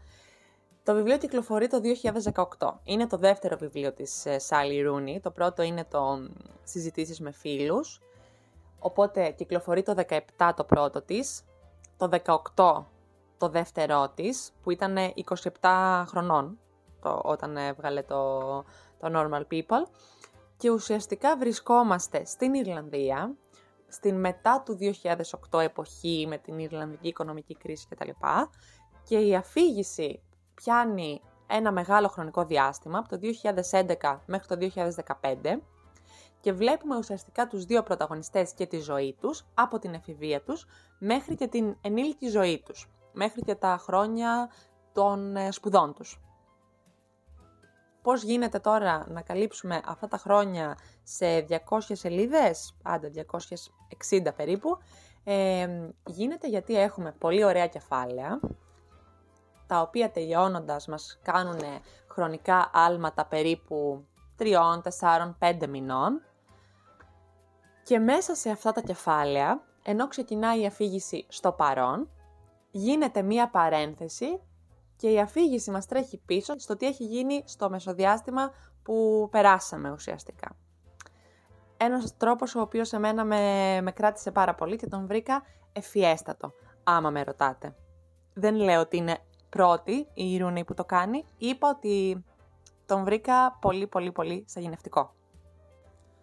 Το 0.84 0.94
βιβλίο 0.94 1.18
κυκλοφορεί 1.18 1.68
το 1.68 1.80
2018. 1.80 2.80
Είναι 2.84 3.08
το 3.08 3.18
δεύτερο 3.18 3.58
βιβλίο 3.58 3.94
της 3.94 4.26
Σάλι 4.38 4.80
ε, 4.80 4.84
Ρούνι. 4.84 5.20
Το 5.20 5.32
πρώτο 5.32 5.62
είναι 5.62 5.86
το 5.86 6.30
«Συζητήσεις 6.64 7.20
με 7.20 7.32
φίλους». 7.32 8.02
Οπότε 8.80 9.30
κυκλοφορεί 9.30 9.84
το 9.84 9.96
17 10.38 10.52
το 10.56 10.64
πρώτο 10.64 11.02
της, 11.02 11.44
το 11.98 12.10
18 12.56 12.86
το 13.44 13.50
δεύτερό 13.50 14.10
της, 14.16 14.52
που 14.64 14.72
ήταν 14.72 14.98
27 15.62 16.04
χρονών 16.08 16.60
το, 17.02 17.22
όταν 17.24 17.58
έβγαλε 17.58 18.02
το, 18.02 18.40
το 19.00 19.12
Normal 19.14 19.42
People. 19.52 19.88
Και 20.58 20.70
ουσιαστικά 20.70 21.38
βρισκόμαστε 21.38 22.26
στην 22.26 22.54
Ιρλανδία, 22.54 23.36
στην 23.88 24.20
μετά 24.20 24.64
του 24.66 24.78
2008 25.52 25.60
εποχή 25.60 26.26
με 26.30 26.38
την 26.38 26.60
Ιρλανδική 26.60 27.08
οικονομική 27.08 27.56
κρίση 27.56 27.88
κτλ. 27.90 28.10
Και 29.04 29.18
η 29.18 29.36
αφήγηση 29.36 30.22
πιάνει 30.54 31.22
ένα 31.48 31.72
μεγάλο 31.72 32.08
χρονικό 32.08 32.46
διάστημα, 32.46 32.98
από 32.98 33.10
το 33.10 33.20
2011 34.02 34.20
μέχρι 34.26 34.48
το 34.48 34.70
2015, 35.16 35.62
και 36.42 36.54
βλέπουμε 36.54 36.98
ουσιαστικά 36.98 37.48
τους 37.48 37.66
δύο 37.66 37.84
πρωταγωνιστές 37.84 38.54
και 38.54 38.66
τη 38.66 38.80
ζωή 38.80 39.16
τους, 39.22 39.46
από 39.54 39.80
την 39.80 39.94
εφηβεία 39.94 40.42
τους 40.42 40.66
μέχρι 41.00 41.36
και 41.36 41.48
την 41.48 41.76
ενήλικη 41.82 42.28
ζωή 42.28 42.64
τους, 42.66 42.88
μέχρι 43.14 43.42
και 43.42 43.56
τα 43.56 43.78
χρόνια 43.82 44.50
των 44.94 45.36
ε, 45.36 45.52
σπουδών 45.52 45.94
τους. 45.94 46.22
Πώς 48.02 48.24
γίνεται 48.24 48.60
τώρα 48.60 49.06
να 49.10 49.22
καλύψουμε 49.22 49.82
αυτά 49.86 50.08
τα 50.08 50.18
χρόνια 50.18 50.78
σε 51.04 51.46
200 51.50 51.58
σελίδες, 51.80 52.76
άντε 52.84 53.12
260 54.10 54.34
περίπου, 54.36 54.78
ε, 55.24 55.68
γίνεται 56.06 56.48
γιατί 56.48 56.78
έχουμε 56.78 57.12
πολύ 57.12 57.44
ωραία 57.44 57.68
κεφάλαια, 57.68 58.40
τα 59.68 59.82
οποία 59.82 60.12
τελειώνοντας 60.12 60.88
μας 60.88 61.20
κάνουν 61.24 61.60
χρονικά 62.08 62.70
άλματα 62.74 63.26
περίπου 63.26 64.06
3, 64.38 64.82
4, 64.82 65.36
5 65.40 65.68
μηνών 65.68 66.22
και 67.84 68.00
μέσα 68.00 68.36
σε 68.36 68.50
αυτά 68.50 68.72
τα 68.72 68.82
κεφάλαια, 68.82 69.62
ενώ 69.84 70.08
ξεκινάει 70.08 70.62
η 70.62 70.66
αφήγηση 70.66 71.26
στο 71.30 71.52
παρόν, 71.52 72.10
γίνεται 72.76 73.22
μία 73.22 73.50
παρένθεση 73.50 74.42
και 74.96 75.10
η 75.12 75.20
αφήγηση 75.20 75.72
μας 75.72 75.86
τρέχει 75.86 76.18
πίσω 76.18 76.60
στο 76.60 76.78
τι 76.78 76.86
έχει 76.86 77.04
γίνει 77.04 77.44
στο 77.46 77.70
μεσοδιάστημα 77.70 78.52
που 78.84 79.28
περάσαμε 79.32 79.92
ουσιαστικά. 79.92 80.56
Ένας 81.78 82.18
τρόπος 82.18 82.56
ο 82.56 82.62
οποίος 82.62 82.94
εμένα 82.94 83.26
με, 83.26 83.82
με 83.82 83.92
κράτησε 83.92 84.32
πάρα 84.32 84.56
πολύ 84.56 84.76
και 84.76 84.88
τον 84.88 85.08
βρήκα 85.08 85.44
ευφιέστατο, 85.74 86.54
άμα 86.84 87.10
με 87.10 87.24
ρωτάτε. 87.24 87.76
Δεν 88.34 88.56
λέω 88.56 88.80
ότι 88.80 88.98
είναι 88.98 89.18
πρώτη 89.50 90.08
η 90.14 90.38
Ρούνη 90.38 90.64
που 90.64 90.74
το 90.74 90.86
κάνει, 90.86 91.26
είπα 91.38 91.70
ότι 91.70 92.26
τον 92.86 93.04
βρήκα 93.04 93.58
πολύ 93.62 93.88
πολύ 93.88 94.12
πολύ 94.12 94.46
σαγηνευτικό. 94.48 95.14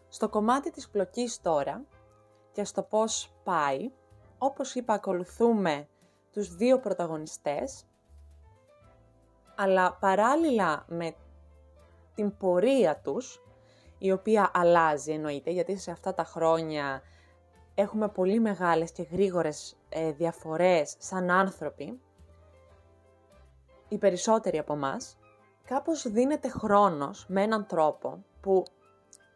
Στο 0.09 0.29
κομμάτι 0.29 0.71
της 0.71 0.89
πλοκής 0.89 1.41
τώρα 1.41 1.85
και 2.53 2.65
στο 2.65 2.83
πώς 2.83 3.33
πάει, 3.45 3.91
όπως 4.39 4.75
είπα 4.75 4.95
ακολουθούμε 4.95 5.89
τους 6.33 6.57
δύο 6.57 6.79
πρωταγωνιστές, 6.79 7.85
αλλά 9.57 9.93
παράλληλα 10.01 10.85
με 10.89 11.15
την 12.15 12.37
πορεία 12.37 12.97
τους, 12.97 13.43
η 13.99 14.13
οποία 14.13 14.51
αλλάζει 14.55 15.13
εννοείται, 15.13 15.51
γιατί 15.51 15.77
σε 15.77 15.91
αυτά 15.91 16.15
τα 16.15 16.25
χρόνια 16.25 17.03
έχουμε 17.75 18.09
πολύ 18.09 18.41
μεγάλες 18.41 18.93
και 18.93 19.03
γρήγορες 19.03 19.77
ε, 19.89 20.13
διαφορές 20.13 20.95
σαν 20.99 21.31
άνθρωποι, 21.31 22.01
οι 23.89 23.99
περισσότεροι 23.99 24.59
από 24.59 24.77
μας, 24.77 25.19
κάπως 25.65 26.11
δίνεται 26.11 26.49
χρόνος 26.49 27.25
με 27.29 27.43
έναν 27.43 27.67
τρόπο 27.67 28.25
που 28.41 28.65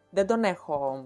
δεν 0.09 0.27
τον 0.27 0.43
έχω 0.43 1.05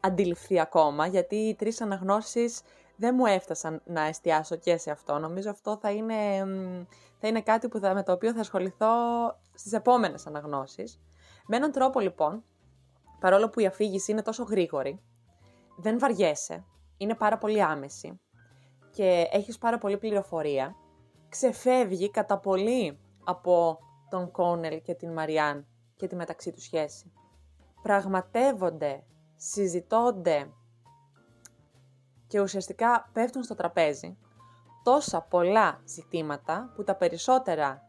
αντιληφθεί 0.00 0.60
ακόμα, 0.60 1.06
γιατί 1.06 1.36
οι 1.36 1.54
τρεις 1.54 1.80
αναγνώσεις 1.80 2.60
δεν 2.96 3.14
μου 3.18 3.26
έφτασαν 3.26 3.82
να 3.84 4.02
εστιάσω 4.02 4.56
και 4.56 4.76
σε 4.76 4.90
αυτό. 4.90 5.18
Νομίζω 5.18 5.50
αυτό 5.50 5.76
θα 5.76 5.90
είναι, 5.90 6.44
θα 7.18 7.28
είναι 7.28 7.40
κάτι 7.40 7.68
που 7.68 7.78
θα, 7.78 7.94
με 7.94 8.02
το 8.02 8.12
οποίο 8.12 8.32
θα 8.32 8.40
ασχοληθώ 8.40 8.88
στις 9.54 9.72
επόμενες 9.72 10.26
αναγνώσεις. 10.26 11.00
Με 11.46 11.56
έναν 11.56 11.72
τρόπο 11.72 12.00
λοιπόν, 12.00 12.44
παρόλο 13.20 13.48
που 13.48 13.60
η 13.60 13.66
αφήγηση 13.66 14.12
είναι 14.12 14.22
τόσο 14.22 14.42
γρήγορη, 14.42 15.02
δεν 15.76 15.98
βαριέσαι, 15.98 16.64
είναι 16.96 17.14
πάρα 17.14 17.38
πολύ 17.38 17.62
άμεση 17.62 18.20
και 18.90 19.28
έχεις 19.30 19.58
πάρα 19.58 19.78
πολύ 19.78 19.98
πληροφορία, 19.98 20.74
ξεφεύγει 21.28 22.10
κατά 22.10 22.38
πολύ 22.38 22.98
από 23.24 23.78
τον 24.08 24.30
Κόνελ 24.30 24.82
και 24.82 24.94
την 24.94 25.12
Μαριάν 25.12 25.66
και 25.96 26.06
τη 26.06 26.16
μεταξύ 26.16 26.52
τους 26.52 26.62
σχέση 26.62 27.12
πραγματεύονται, 27.86 29.04
συζητώνται 29.36 30.52
και 32.26 32.40
ουσιαστικά 32.40 33.10
πέφτουν 33.12 33.42
στο 33.42 33.54
τραπέζι. 33.54 34.18
Τόσα 34.82 35.22
πολλά 35.22 35.80
ζητήματα 35.84 36.72
που 36.74 36.84
τα 36.84 36.96
περισσότερα 36.96 37.82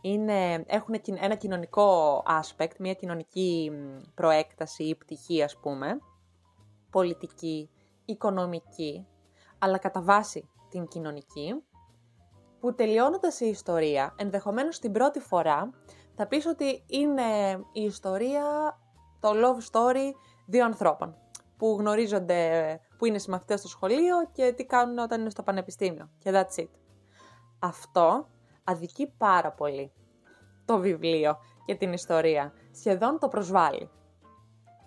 είναι, 0.00 0.64
έχουν 0.66 0.94
ένα 1.20 1.34
κοινωνικό 1.34 2.22
aspect, 2.26 2.76
μια 2.78 2.94
κοινωνική 2.94 3.72
προέκταση 4.14 4.84
ή 4.84 4.94
πτυχή 4.94 5.42
ας 5.42 5.56
πούμε, 5.56 5.98
πολιτική, 6.90 7.70
οικονομική, 8.04 9.06
αλλά 9.58 9.78
κατά 9.78 10.02
βάση 10.02 10.48
την 10.68 10.86
κοινωνική, 10.86 11.62
που 12.60 12.74
τελειώνοντας 12.74 13.40
η 13.40 13.46
ιστορία, 13.46 14.14
ενδεχομένως 14.16 14.78
την 14.78 14.92
πρώτη 14.92 15.20
φορά, 15.20 15.70
θα 16.14 16.26
πεις 16.26 16.46
ότι 16.46 16.84
είναι 16.86 17.58
η 17.72 17.82
ιστορία 17.82 18.44
το 19.20 19.30
love 19.34 19.72
story 19.72 20.12
δύο 20.46 20.64
ανθρώπων 20.64 21.16
που 21.58 21.76
γνωρίζονται, 21.78 22.80
που 22.98 23.06
είναι 23.06 23.18
συμμαθητές 23.18 23.58
στο 23.58 23.68
σχολείο 23.68 24.16
και 24.32 24.52
τι 24.56 24.64
κάνουν 24.64 24.98
όταν 24.98 25.20
είναι 25.20 25.30
στο 25.30 25.42
πανεπιστήμιο. 25.42 26.10
Και 26.18 26.30
that's 26.34 26.60
it. 26.60 26.68
Αυτό 27.58 28.28
αδικεί 28.64 29.06
πάρα 29.18 29.52
πολύ 29.52 29.92
το 30.64 30.78
βιβλίο 30.78 31.38
και 31.64 31.74
την 31.74 31.92
ιστορία. 31.92 32.52
Σχεδόν 32.72 33.18
το 33.18 33.28
προσβάλλει. 33.28 33.90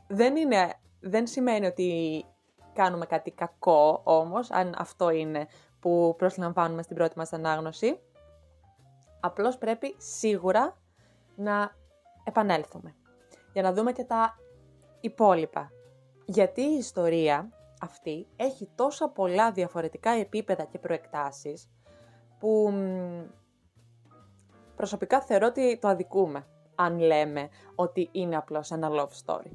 Δεν, 0.07 0.35
είναι, 0.35 0.73
δεν 0.99 1.27
σημαίνει 1.27 1.65
ότι 1.65 2.25
κάνουμε 2.73 3.05
κάτι 3.05 3.31
κακό 3.31 4.01
όμως, 4.03 4.51
αν 4.51 4.75
αυτό 4.77 5.09
είναι 5.09 5.47
που 5.79 6.15
προσλαμβάνουμε 6.17 6.81
στην 6.81 6.95
πρώτη 6.95 7.17
μας 7.17 7.33
ανάγνωση. 7.33 7.99
Απλώς 9.19 9.57
πρέπει 9.57 9.95
σίγουρα 9.97 10.77
να 11.35 11.75
επανέλθουμε 12.23 12.95
για 13.53 13.61
να 13.61 13.73
δούμε 13.73 13.91
και 13.91 14.03
τα 14.03 14.39
υπόλοιπα. 14.99 15.71
Γιατί 16.25 16.61
η 16.61 16.77
ιστορία 16.77 17.49
αυτή 17.81 18.27
έχει 18.35 18.69
τόσα 18.75 19.09
πολλά 19.09 19.51
διαφορετικά 19.51 20.09
επίπεδα 20.09 20.63
και 20.63 20.79
προεκτάσεις 20.79 21.69
που 22.39 22.73
προσωπικά 24.75 25.21
θεωρώ 25.21 25.47
ότι 25.47 25.77
το 25.81 25.87
αδικούμε 25.87 26.47
αν 26.75 26.99
λέμε 26.99 27.49
ότι 27.75 28.09
είναι 28.11 28.35
απλώς 28.35 28.71
ένα 28.71 28.89
love 28.91 29.25
story. 29.25 29.51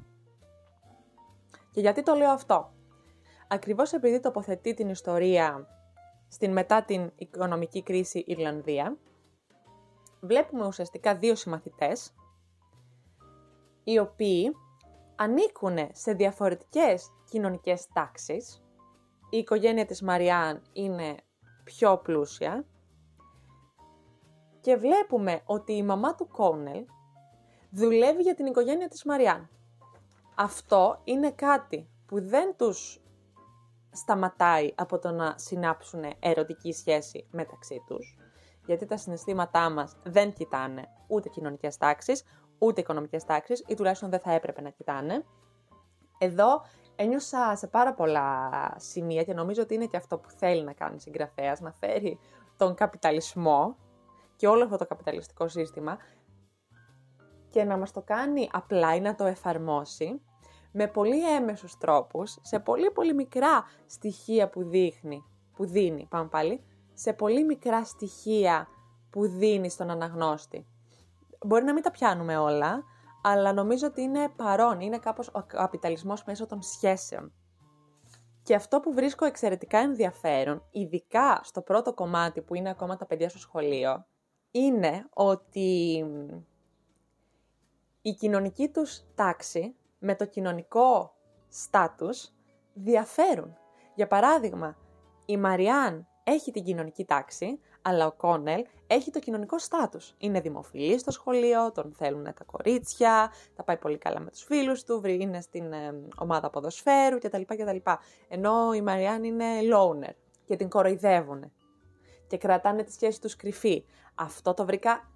Και 1.71 1.81
γιατί 1.81 2.03
το 2.03 2.15
λέω 2.15 2.31
αυτό; 2.31 2.71
Ακριβώς 3.49 3.93
επειδή 3.93 4.21
τοποθετεί 4.21 4.75
την 4.75 4.89
ιστορία 4.89 5.67
στην 6.29 6.53
μετά 6.53 6.85
την 6.85 7.13
οικονομική 7.17 7.83
κρίση 7.83 8.25
Ιρλανδία, 8.27 8.97
βλέπουμε 10.21 10.67
ουσιαστικά 10.67 11.17
δύο 11.17 11.35
συμμαθητές, 11.35 12.15
οι 13.85 13.99
οποίοι 13.99 14.53
ανήκουν 15.17 15.77
σε 15.93 16.13
διαφορετικές 16.13 17.13
κοινωνικές 17.31 17.87
τάξεις. 17.93 18.63
Η 19.31 19.37
οικογένεια 19.39 19.87
της 19.87 20.03
Μαριάν 20.03 20.63
είναι 20.73 21.17
πιο 21.65 21.99
πλούσια 21.99 22.65
και 24.61 24.77
βλέπουμε 24.77 25.41
ότι 25.45 25.73
η 25.73 25.83
μαμά 25.83 26.15
του 26.15 26.29
Κόνελ 26.29 26.85
δουλεύει 27.71 28.23
για 28.23 28.35
την 28.35 28.47
οικογένεια 28.47 28.89
της 28.89 29.05
Μαριάν. 29.05 29.49
Αυτό 30.35 31.01
είναι 31.05 31.31
κάτι 31.31 31.89
που 32.07 32.23
δεν 32.23 32.57
τους 32.57 33.01
σταματάει 33.93 34.73
από 34.75 34.99
το 34.99 35.11
να 35.11 35.35
συνάψουν 35.39 36.05
ερωτική 36.21 36.73
σχέση 36.73 37.27
μεταξύ 37.31 37.83
τους, 37.87 38.19
γιατί 38.67 38.87
τα 38.87 38.97
συναισθήματά 38.97 39.71
μας 39.71 39.97
δεν 40.03 40.33
κοιτάνε 40.33 40.89
ούτε 41.07 41.29
κοινωνικές 41.29 41.77
τάξεις, 41.77 42.25
ούτε 42.59 42.81
οικονομικές 42.81 43.25
τάξεις, 43.25 43.65
ή 43.67 43.75
τουλάχιστον 43.75 44.11
δεν 44.11 44.21
θα 44.21 44.33
έπρεπε 44.33 44.61
να 44.61 44.71
κοιτάνε. 44.71 45.25
Εδώ 46.19 46.63
ένιωσα 46.97 47.57
σε 47.57 47.67
πάρα 47.67 47.95
πολλά 47.95 48.51
σημεία 48.77 49.23
και 49.23 49.35
νομίζω 49.35 49.63
ότι 49.63 49.75
είναι 49.75 49.87
και 49.87 49.97
αυτό 49.97 50.19
που 50.19 50.31
θέλει 50.31 50.65
να 50.65 50.73
κάνει 50.73 51.01
συγγραφέας, 51.01 51.61
να 51.61 51.73
φέρει 51.73 52.19
τον 52.57 52.75
καπιταλισμό 52.75 53.77
και 54.37 54.49
όλο 54.49 54.65
αυτό 54.65 54.77
το 54.77 54.87
καπιταλιστικό 54.87 55.49
σύστημα 55.49 55.99
και 57.51 57.65
να 57.65 57.77
μας 57.77 57.93
το 57.93 58.03
κάνει 58.03 58.49
απλά 58.53 58.95
ή 58.95 59.01
να 59.01 59.15
το 59.15 59.25
εφαρμόσει 59.25 60.21
με 60.73 60.87
πολύ 60.87 61.35
έμεσους 61.35 61.77
τρόπους, 61.79 62.39
σε 62.41 62.59
πολύ 62.59 62.91
πολύ 62.91 63.15
μικρά 63.15 63.65
στοιχεία 63.87 64.49
που 64.49 64.65
δείχνει, 64.65 65.25
που 65.53 65.67
δίνει, 65.67 66.07
πάμε 66.11 66.29
πάλι, 66.29 66.65
σε 66.93 67.13
πολύ 67.13 67.45
μικρά 67.45 67.85
στοιχεία 67.85 68.69
που 69.11 69.27
δίνει 69.27 69.71
στον 69.71 69.91
αναγνώστη. 69.91 70.67
Μπορεί 71.47 71.65
να 71.65 71.73
μην 71.73 71.83
τα 71.83 71.91
πιάνουμε 71.91 72.37
όλα, 72.37 72.85
αλλά 73.23 73.53
νομίζω 73.53 73.87
ότι 73.87 74.03
είναι 74.03 74.29
παρόν, 74.37 74.81
είναι 74.81 74.99
κάπως 74.99 75.29
ο 75.33 75.43
καπιταλισμός 75.43 76.25
μέσω 76.25 76.47
των 76.47 76.63
σχέσεων. 76.63 77.33
Και 78.43 78.55
αυτό 78.55 78.81
που 78.81 78.93
βρίσκω 78.93 79.25
εξαιρετικά 79.25 79.79
ενδιαφέρον, 79.79 80.63
ειδικά 80.71 81.41
στο 81.43 81.63
πρώτο 81.63 81.95
κομμάτι 81.95 82.41
που 82.43 82.55
είναι 82.55 82.71
ακόμα 82.71 82.97
τα 82.97 83.07
παιδιά 83.07 83.29
στο 83.29 83.39
σχολείο, 83.39 84.07
είναι 84.51 85.07
ότι 85.13 86.05
η 88.03 88.13
κοινωνική 88.13 88.69
τους 88.69 89.03
τάξη 89.15 89.75
με 89.99 90.15
το 90.15 90.25
κοινωνικό 90.25 91.15
στάτους 91.49 92.33
διαφέρουν. 92.75 93.57
Για 93.95 94.07
παράδειγμα, 94.07 94.77
η 95.27 95.37
Μαριάν 95.37 96.07
έχει 96.29 96.51
την 96.51 96.65
κοινωνική 96.65 97.05
τάξη, 97.05 97.61
αλλά 97.83 98.07
ο 98.07 98.13
Κόνελ 98.13 98.65
έχει 98.87 99.11
το 99.11 99.19
κοινωνικό 99.19 99.59
στάτους. 99.59 100.15
Είναι 100.19 100.41
δημοφιλής 100.41 101.01
στο 101.01 101.11
σχολείο, 101.11 101.73
τον 101.73 101.93
θέλουν 101.97 102.25
τα 102.25 102.45
κορίτσια, 102.47 103.33
τα 103.57 103.63
πάει 103.63 103.77
πολύ 103.77 103.99
καλά 103.99 104.21
με 104.21 104.31
τους 104.31 104.43
φίλους 104.43 104.85
του, 104.85 105.03
είναι 105.05 105.41
στην 105.41 105.73
ε, 105.73 106.03
ομάδα 106.19 106.51
ποδοσφαίρου 106.51 107.19
κτλ. 107.19 107.43
κτλ. 107.47 107.77
Ενώ 108.29 108.73
η 108.73 108.81
Μαριάν 108.81 109.25
είναι 109.25 109.47
loner 109.75 110.15
και 110.45 110.57
την 110.57 110.69
κοροϊδεύουν 110.69 111.53
και 112.27 112.39
κρατάνε 112.39 112.83
τη 112.83 112.93
σχέση 112.93 113.21
τους 113.21 113.37
κρυφή. 113.37 113.85
Αυτό 114.15 114.55
το 114.55 114.65
βρήκα 114.65 115.11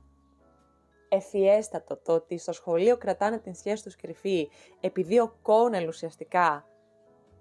ευφιέστατο 1.08 1.96
το 1.96 2.12
ότι 2.12 2.38
στο 2.38 2.52
σχολείο 2.52 2.96
κρατάνε 2.96 3.38
την 3.38 3.54
σχέση 3.54 3.82
τους 3.82 3.96
κρυφή 3.96 4.48
επειδή 4.80 5.18
ο 5.18 5.36
Κόνελ 5.42 5.88
ουσιαστικά 5.88 6.64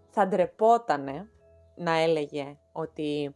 θα 0.10 0.27
ντρεπότανε 0.27 1.29
να 1.75 1.91
έλεγε 1.97 2.58
ότι 2.71 3.36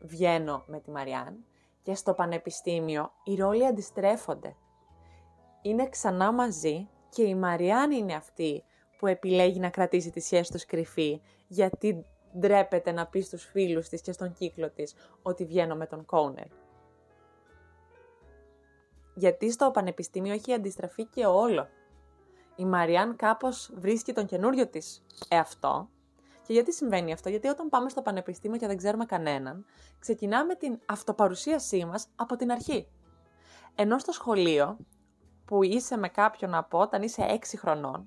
βγαίνω 0.00 0.64
με 0.66 0.80
τη 0.80 0.90
Μαριάν 0.90 1.44
και 1.82 1.94
στο 1.94 2.14
πανεπιστήμιο 2.14 3.12
οι 3.24 3.34
ρόλοι 3.34 3.66
αντιστρέφονται. 3.66 4.56
Είναι 5.62 5.88
ξανά 5.88 6.32
μαζί 6.32 6.88
και 7.08 7.22
η 7.22 7.34
Μαριάν 7.34 7.90
είναι 7.90 8.14
αυτή 8.14 8.64
που 8.98 9.06
επιλέγει 9.06 9.60
να 9.60 9.70
κρατήσει 9.70 10.10
τη 10.10 10.20
σχέση 10.20 10.52
τους 10.52 10.64
κρυφή 10.64 11.20
γιατί 11.46 12.06
ντρέπεται 12.38 12.92
να 12.92 13.06
πει 13.06 13.20
στους 13.20 13.44
φίλους 13.44 13.88
της 13.88 14.00
και 14.00 14.12
στον 14.12 14.32
κύκλο 14.32 14.70
της 14.70 14.94
ότι 15.22 15.44
βγαίνω 15.44 15.74
με 15.74 15.86
τον 15.86 16.04
Κόνελ 16.04 16.48
γιατί 19.14 19.50
στο 19.50 19.70
πανεπιστήμιο 19.70 20.32
έχει 20.32 20.52
αντιστραφεί 20.52 21.04
και 21.04 21.26
όλο. 21.26 21.68
Η 22.56 22.64
Μαριάν 22.64 23.16
κάπως 23.16 23.72
βρίσκει 23.74 24.12
τον 24.12 24.26
καινούριο 24.26 24.66
της 24.66 25.04
εαυτό. 25.28 25.88
Και 26.52 26.58
γιατί 26.58 26.76
συμβαίνει 26.76 27.12
αυτό, 27.12 27.28
γιατί 27.28 27.48
όταν 27.48 27.68
πάμε 27.68 27.88
στο 27.88 28.02
πανεπιστήμιο 28.02 28.58
και 28.58 28.66
δεν 28.66 28.76
ξέρουμε 28.76 29.04
κανέναν, 29.04 29.64
ξεκινάμε 29.98 30.54
την 30.54 30.78
αυτοπαρουσίασή 30.86 31.84
μας 31.84 32.06
από 32.16 32.36
την 32.36 32.50
αρχή. 32.50 32.88
Ενώ 33.74 33.98
στο 33.98 34.12
σχολείο, 34.12 34.76
που 35.44 35.62
είσαι 35.62 35.96
με 35.96 36.08
κάποιον 36.08 36.54
από 36.54 36.78
όταν 36.78 37.02
είσαι 37.02 37.22
6 37.28 37.36
χρονών, 37.56 38.04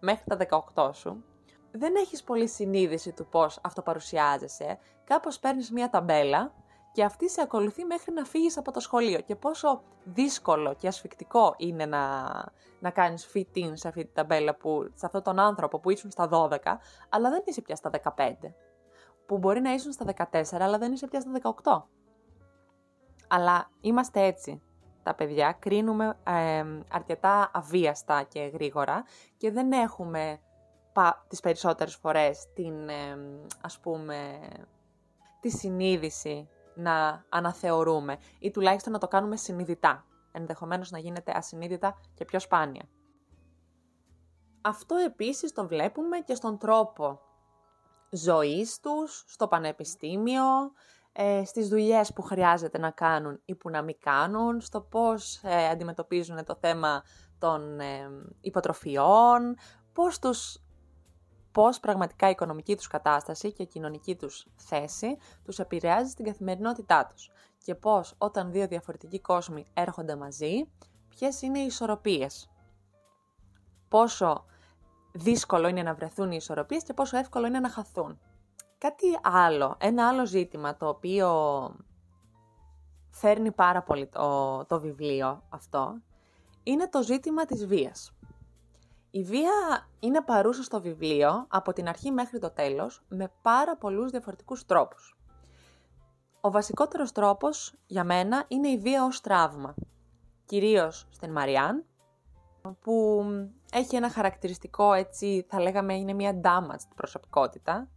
μέχρι 0.00 0.24
τα 0.28 0.36
18 0.74 0.90
σου, 0.94 1.24
δεν 1.72 1.94
έχεις 1.94 2.22
πολύ 2.22 2.48
συνείδηση 2.48 3.12
του 3.12 3.26
πώς 3.26 3.58
αυτοπαρουσιάζεσαι, 3.62 4.78
κάπως 5.04 5.38
παίρνεις 5.38 5.70
μια 5.70 5.90
ταμπέλα 5.90 6.54
και 6.92 7.04
αυτή 7.04 7.30
σε 7.30 7.40
ακολουθεί 7.40 7.84
μέχρι 7.84 8.12
να 8.12 8.24
φύγεις 8.24 8.58
από 8.58 8.72
το 8.72 8.80
σχολείο. 8.80 9.20
Και 9.20 9.36
πόσο 9.36 9.82
δύσκολο 10.04 10.74
και 10.74 10.88
ασφικτικό 10.88 11.54
είναι 11.56 11.86
να, 11.86 12.24
να 12.80 12.90
κάνεις 12.90 13.30
fit 13.34 13.56
in 13.56 13.70
σε 13.72 13.88
αυτή 13.88 14.04
την 14.04 14.14
ταμπέλα, 14.14 14.54
που, 14.54 14.90
σε 14.94 15.06
αυτόν 15.06 15.22
τον 15.22 15.38
άνθρωπο 15.38 15.78
που 15.78 15.90
ήσουν 15.90 16.10
στα 16.10 16.28
12, 16.32 16.58
αλλά 17.08 17.30
δεν 17.30 17.42
είσαι 17.44 17.60
πια 17.60 17.76
στα 17.76 17.90
15, 18.16 18.32
που 19.26 19.38
μπορεί 19.38 19.60
να 19.60 19.72
ήσουν 19.72 19.92
στα 19.92 20.04
14, 20.32 20.42
αλλά 20.52 20.78
δεν 20.78 20.92
είσαι 20.92 21.06
πια 21.06 21.20
στα 21.20 21.30
18. 21.62 21.82
Αλλά 23.28 23.70
είμαστε 23.80 24.20
έτσι 24.20 24.62
τα 25.02 25.14
παιδιά, 25.14 25.56
κρίνουμε 25.58 26.16
αρκετά 26.90 27.50
αβίαστα 27.54 28.22
και 28.22 28.40
γρήγορα 28.40 29.04
και 29.36 29.50
δεν 29.50 29.72
έχουμε 29.72 30.40
πα, 30.92 31.24
τις 31.28 31.40
περισσότερες 31.40 31.94
φορές 31.94 32.46
την, 32.54 32.74
ας 33.60 33.78
πούμε, 33.78 34.38
τη 35.40 35.50
συνείδηση 35.50 36.48
να 36.74 37.24
αναθεωρούμε 37.28 38.18
ή 38.38 38.50
τουλάχιστον 38.50 38.92
να 38.92 38.98
το 38.98 39.08
κάνουμε 39.08 39.36
συνειδητά, 39.36 40.04
ενδεχομένως 40.32 40.90
να 40.90 40.98
γίνεται 40.98 41.32
ασυνείδητα 41.36 42.00
και 42.14 42.24
πιο 42.24 42.40
σπάνια. 42.40 42.82
Αυτό 44.60 44.96
επίσης 44.96 45.52
το 45.52 45.66
βλέπουμε 45.66 46.18
και 46.18 46.34
στον 46.34 46.58
τρόπο 46.58 47.20
ζωής 48.10 48.80
τους, 48.80 49.24
στο 49.26 49.48
πανεπιστήμιο, 49.48 50.42
ε, 51.12 51.44
στις 51.44 51.68
δουλειές 51.68 52.12
που 52.12 52.22
χρειάζεται 52.22 52.78
να 52.78 52.90
κάνουν 52.90 53.40
ή 53.44 53.54
που 53.54 53.70
να 53.70 53.82
μην 53.82 53.96
κάνουν, 54.00 54.60
στο 54.60 54.80
πώς 54.80 55.40
ε, 55.42 55.68
αντιμετωπίζουν 55.68 56.44
το 56.44 56.56
θέμα 56.60 57.02
των 57.38 57.80
ε, 57.80 58.10
υποτροφιών, 58.40 59.56
πώς 59.92 60.18
τους 60.18 60.58
πώς 61.52 61.80
πραγματικά 61.80 62.26
η 62.26 62.30
οικονομική 62.30 62.76
τους 62.76 62.86
κατάσταση 62.86 63.52
και 63.52 63.62
η 63.62 63.66
κοινωνική 63.66 64.16
τους 64.16 64.46
θέση 64.56 65.16
τους 65.44 65.58
επηρεάζει 65.58 66.10
στην 66.10 66.24
καθημερινότητά 66.24 67.06
τους 67.06 67.30
και 67.58 67.74
πώς 67.74 68.14
όταν 68.18 68.50
δύο 68.50 68.66
διαφορετικοί 68.66 69.20
κόσμοι 69.20 69.64
έρχονται 69.74 70.16
μαζί, 70.16 70.68
ποιες 71.08 71.42
είναι 71.42 71.58
οι 71.58 71.64
ισορροπίες. 71.64 72.50
Πόσο 73.88 74.44
δύσκολο 75.12 75.68
είναι 75.68 75.82
να 75.82 75.94
βρεθούν 75.94 76.30
οι 76.30 76.36
ισορροπίες 76.38 76.82
και 76.82 76.92
πόσο 76.92 77.16
εύκολο 77.16 77.46
είναι 77.46 77.60
να 77.60 77.70
χαθούν. 77.70 78.18
Κάτι 78.78 79.06
άλλο, 79.22 79.76
ένα 79.78 80.08
άλλο 80.08 80.26
ζήτημα 80.26 80.76
το 80.76 80.88
οποίο 80.88 81.30
φέρνει 83.10 83.52
πάρα 83.52 83.82
πολύ 83.82 84.06
το, 84.06 84.64
το 84.64 84.80
βιβλίο 84.80 85.42
αυτό, 85.48 86.00
είναι 86.62 86.88
το 86.88 87.02
ζήτημα 87.02 87.44
της 87.44 87.66
βίας. 87.66 88.12
Η 89.14 89.22
βία 89.22 89.88
είναι 90.00 90.22
παρούσα 90.22 90.62
στο 90.62 90.80
βιβλίο 90.80 91.46
από 91.48 91.72
την 91.72 91.88
αρχή 91.88 92.10
μέχρι 92.10 92.38
το 92.38 92.50
τέλος 92.50 93.04
με 93.08 93.32
πάρα 93.42 93.76
πολλούς 93.76 94.10
διαφορετικούς 94.10 94.66
τρόπους. 94.66 95.16
Ο 96.40 96.50
βασικότερος 96.50 97.12
τρόπος 97.12 97.74
για 97.86 98.04
μένα 98.04 98.44
είναι 98.48 98.68
η 98.68 98.78
βία 98.78 99.04
ως 99.04 99.20
τραύμα. 99.20 99.74
Κυρίως 100.44 101.08
στην 101.10 101.32
Μαριάν, 101.32 101.84
που 102.80 103.24
έχει 103.72 103.96
ένα 103.96 104.10
χαρακτηριστικό 104.10 104.92
έτσι, 104.92 105.46
θα 105.48 105.60
λέγαμε 105.60 105.94
είναι 105.94 106.12
μια 106.12 106.40
damaged 106.44 106.88
προσωπικότητα, 106.94 107.88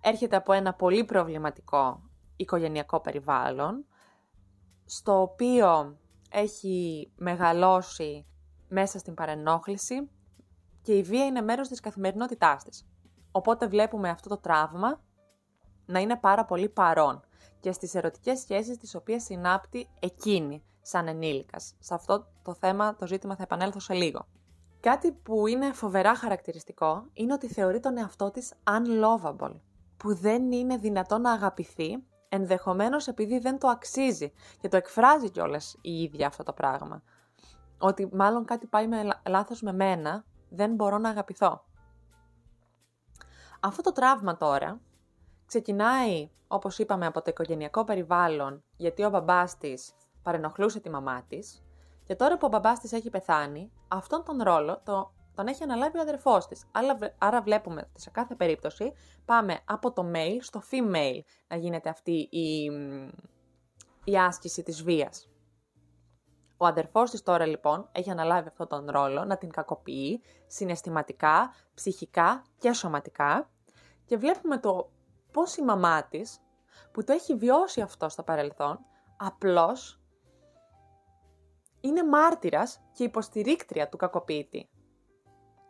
έρχεται 0.00 0.36
από 0.36 0.52
ένα 0.52 0.74
πολύ 0.74 1.04
προβληματικό 1.04 2.02
οικογενειακό 2.36 3.00
περιβάλλον, 3.00 3.84
στο 4.84 5.20
οποίο 5.20 5.98
έχει 6.30 7.10
μεγαλώσει 7.16 8.26
μέσα 8.68 8.98
στην 8.98 9.14
παρενόχληση 9.14 10.08
και 10.84 10.92
η 10.92 11.02
βία 11.02 11.24
είναι 11.24 11.40
μέρος 11.40 11.68
της 11.68 11.80
καθημερινότητάς 11.80 12.64
της. 12.64 12.86
Οπότε 13.32 13.66
βλέπουμε 13.66 14.08
αυτό 14.08 14.28
το 14.28 14.36
τραύμα 14.38 15.00
να 15.86 15.98
είναι 15.98 16.16
πάρα 16.16 16.44
πολύ 16.44 16.68
παρόν 16.68 17.22
και 17.60 17.72
στις 17.72 17.94
ερωτικές 17.94 18.38
σχέσεις 18.38 18.76
τις 18.76 18.94
οποίες 18.94 19.22
συνάπτει 19.22 19.88
εκείνη 20.00 20.62
σαν 20.82 21.08
ενήλικας. 21.08 21.74
Σε 21.78 21.94
αυτό 21.94 22.26
το 22.42 22.54
θέμα, 22.54 22.96
το 22.96 23.06
ζήτημα 23.06 23.36
θα 23.36 23.42
επανέλθω 23.42 23.80
σε 23.80 23.94
λίγο. 23.94 24.26
Κάτι 24.80 25.12
που 25.12 25.46
είναι 25.46 25.72
φοβερά 25.72 26.14
χαρακτηριστικό 26.14 27.06
είναι 27.12 27.32
ότι 27.32 27.48
θεωρεί 27.48 27.80
τον 27.80 27.98
εαυτό 27.98 28.30
της 28.30 28.52
unlovable, 28.64 29.60
που 29.96 30.14
δεν 30.14 30.52
είναι 30.52 30.76
δυνατόν 30.76 31.20
να 31.20 31.32
αγαπηθεί, 31.32 32.04
ενδεχομένως 32.28 33.06
επειδή 33.06 33.38
δεν 33.38 33.58
το 33.58 33.68
αξίζει 33.68 34.32
και 34.60 34.68
το 34.68 34.76
εκφράζει 34.76 35.30
κιόλας 35.30 35.76
η 35.80 36.02
ίδια 36.02 36.26
αυτό 36.26 36.42
το 36.42 36.52
πράγμα. 36.52 37.02
Ότι 37.78 38.08
μάλλον 38.12 38.44
κάτι 38.44 38.66
πάει 38.66 38.88
με 38.88 39.02
λάθος 39.28 39.62
με 39.62 39.72
μένα, 39.72 40.24
δεν 40.54 40.74
μπορώ 40.74 40.98
να 40.98 41.08
αγαπηθώ. 41.08 41.64
Αυτό 43.60 43.82
το 43.82 43.92
τραύμα 43.92 44.36
τώρα 44.36 44.80
ξεκινάει, 45.46 46.30
όπως 46.48 46.78
είπαμε, 46.78 47.06
από 47.06 47.18
το 47.22 47.30
οικογενειακό 47.30 47.84
περιβάλλον, 47.84 48.62
γιατί 48.76 49.04
ο 49.04 49.10
μπαμπάς 49.10 49.58
της 49.58 49.92
παρενοχλούσε 50.22 50.80
τη 50.80 50.90
μαμά 50.90 51.22
της 51.28 51.64
και 52.04 52.14
τώρα 52.14 52.38
που 52.38 52.46
ο 52.46 52.48
μπαμπάς 52.48 52.80
της 52.80 52.92
έχει 52.92 53.10
πεθάνει, 53.10 53.72
αυτόν 53.88 54.24
τον 54.24 54.42
ρόλο 54.42 54.80
το, 54.84 55.12
τον 55.34 55.46
έχει 55.46 55.62
αναλάβει 55.62 55.98
ο 55.98 56.00
αδερφός 56.00 56.46
της. 56.46 56.64
Άρα 57.18 57.42
βλέπουμε 57.42 57.80
ότι 57.90 58.00
σε 58.00 58.10
κάθε 58.10 58.34
περίπτωση 58.34 58.92
πάμε 59.24 59.58
από 59.64 59.92
το 59.92 60.10
male 60.14 60.38
στο 60.40 60.62
female 60.70 61.20
να 61.48 61.56
γίνεται 61.56 61.88
αυτή 61.88 62.28
η, 62.30 62.64
η 64.04 64.18
άσκηση 64.18 64.62
της 64.62 64.82
βίας. 64.82 65.28
Ο 66.64 66.66
αδερφός 66.66 67.10
της 67.10 67.22
τώρα 67.22 67.46
λοιπόν 67.46 67.88
έχει 67.92 68.10
αναλάβει 68.10 68.48
αυτόν 68.48 68.68
τον 68.68 68.90
ρόλο 68.90 69.24
να 69.24 69.38
την 69.38 69.50
κακοποιεί 69.50 70.22
συναισθηματικά, 70.46 71.54
ψυχικά 71.74 72.44
και 72.58 72.72
σωματικά 72.72 73.50
και 74.04 74.16
βλέπουμε 74.16 74.58
το 74.58 74.90
πώς 75.32 75.56
η 75.56 75.62
μαμά 75.62 76.04
της 76.04 76.40
που 76.92 77.04
το 77.04 77.12
έχει 77.12 77.34
βιώσει 77.34 77.80
αυτό 77.80 78.08
στο 78.08 78.22
παρελθόν 78.22 78.78
απλώς 79.16 80.00
είναι 81.80 82.04
μάρτυρας 82.04 82.80
και 82.92 83.04
υποστηρίκτρια 83.04 83.88
του 83.88 83.96
κακοποιητή. 83.96 84.68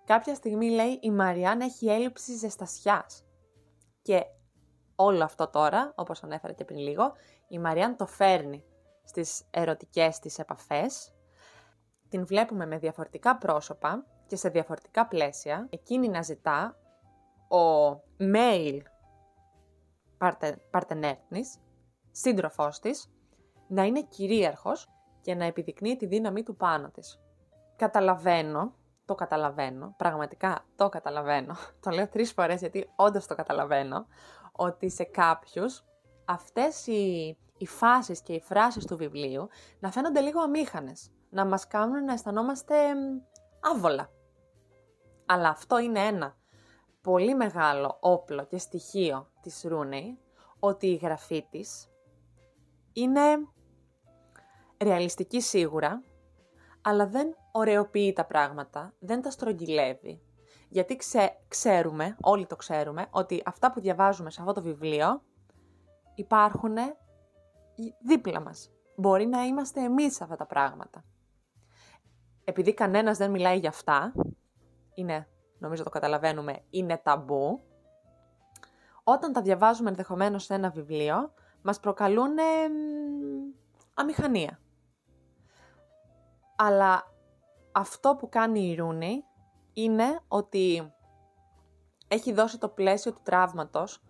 Κάποια 0.05 0.35
στιγμή 0.35 0.71
λέει 0.71 0.99
η 1.03 1.11
Μαριάν 1.11 1.61
έχει 1.61 1.89
έλλειψη 1.89 2.37
ζεστασιάς. 2.37 3.25
Και 4.03 4.25
όλο 4.95 5.25
αυτό 5.25 5.49
τώρα, 5.49 5.93
όπως 5.97 6.23
ανέφερα 6.23 6.53
και 6.53 6.65
πριν 6.65 6.79
λίγο, 6.79 7.13
η 7.49 7.59
Μαριάν 7.59 7.97
το 7.97 8.07
φέρνει 8.07 8.65
στις 9.05 9.43
ερωτικές 9.51 10.19
της 10.19 10.39
επαφές. 10.39 11.15
Την 12.09 12.27
βλέπουμε 12.27 12.67
με 12.67 12.79
διαφορετικά 12.79 13.37
πρόσωπα 13.37 14.07
και 14.27 14.37
σε 14.37 14.49
διαφορετικά 14.49 15.07
πλαίσια. 15.07 15.67
Εκείνη 15.71 16.09
να 16.09 16.23
ζητά 16.23 16.77
ο 17.49 17.91
male 18.19 18.81
παρτενέρ 20.71 21.17
της, 21.29 21.59
σύντροφός 22.11 22.79
της, 22.81 23.11
να 23.69 23.83
είναι 23.83 24.03
κυρίαρχος 24.03 24.89
και 25.21 25.35
να 25.35 25.45
επιδεικνύει 25.45 25.97
τη 25.97 26.07
δύναμή 26.07 26.43
του 26.43 26.57
πάνω 26.57 26.91
της. 26.91 27.21
Καταλαβαίνω, 27.77 28.75
το 29.05 29.15
καταλαβαίνω, 29.15 29.95
πραγματικά 29.97 30.65
το 30.77 30.89
καταλαβαίνω, 30.89 31.55
το 31.83 31.91
λέω 31.91 32.09
τρεις 32.09 32.33
φορές 32.33 32.61
γιατί 32.61 32.91
όντως 32.97 33.27
το 33.27 33.35
καταλαβαίνω, 33.35 34.07
ότι 34.53 34.91
σε 34.91 35.05
κάποιους 35.05 35.85
αυτές 36.25 36.87
οι, 36.87 37.37
οι 37.65 37.67
φάσεις 37.67 38.23
και 38.23 38.33
οι 38.33 38.41
φράσεις 38.41 38.85
του 38.85 38.97
βιβλίου 38.97 39.49
να 39.79 39.91
φαίνονται 39.91 40.21
λίγο 40.21 40.41
αμήχανες, 40.41 41.11
να 41.31 41.45
μας 41.45 41.67
κάνουν 41.67 42.05
να 42.05 42.13
αισθανόμαστε 42.13 42.75
άβολα. 43.61 44.11
Αλλά 45.27 45.49
αυτό 45.49 45.79
είναι 45.79 46.01
ένα 46.01 46.37
πολύ 47.01 47.35
μεγάλο 47.35 47.97
όπλο 48.01 48.45
και 48.45 48.59
στοιχείο 48.59 49.31
της 49.41 49.63
Ρούνεϊ, 49.65 50.19
ότι 50.59 50.87
η 50.87 50.95
γραφή 50.95 51.47
της 51.51 51.89
είναι 52.93 53.23
ρεαλιστική 54.83 55.41
σίγουρα, 55.41 56.03
αλλά 56.83 57.07
δεν 57.07 57.37
ωρεοποιεί 57.53 58.13
τα 58.13 58.25
πράγματα, 58.25 58.95
δεν 58.99 59.23
τα 59.23 59.31
στρογγυλεύει. 59.31 60.23
Γιατί 60.69 60.99
ξέρουμε, 61.49 62.17
όλοι 62.21 62.47
το 62.47 62.57
ξέρουμε, 62.57 63.07
ότι 63.11 63.43
αυτά 63.45 63.73
που 63.73 63.81
διαβάζουμε 63.81 64.31
σε 64.31 64.41
αυτό 64.41 64.53
το 64.53 64.63
βιβλίο 64.63 65.23
υπάρχουν 66.15 66.77
δίπλα 68.03 68.41
μας. 68.41 68.71
Μπορεί 68.97 69.27
να 69.27 69.43
είμαστε 69.43 69.81
εμείς 69.81 70.21
αυτά 70.21 70.37
τα 70.37 70.47
πράγματα. 70.47 71.05
Επειδή 72.45 72.75
κανένας 72.75 73.19
δεν 73.19 73.31
μιλάει 73.31 73.59
για 73.59 73.69
αυτά, 73.69 74.13
είναι, 74.95 75.29
νομίζω 75.59 75.83
το 75.83 75.91
καταλαβαίνουμε, 75.91 76.65
είναι 76.71 76.97
ταμπού, 76.97 77.61
όταν 79.05 79.33
τα 79.33 79.43
διαβάζουμε 79.43 79.89
ενδεχομένως 79.89 80.45
σε 80.45 80.55
ένα 80.55 80.71
βιβλίο, 80.71 81.33
μας 81.63 81.81
προκαλούν 81.81 82.37
αμηχανία. 83.95 84.61
Αλλά 86.57 87.13
αυτό 87.73 88.17
που 88.17 88.29
κάνει 88.29 88.71
η 88.71 88.75
Ρούνη 88.75 89.25
είναι 89.73 90.21
ότι 90.29 90.93
έχει 92.09 92.33
δώσει 92.33 92.59
το 92.59 92.69
πλαίσιο 92.69 93.13
του 93.13 93.21
τραύματος 93.23 94.03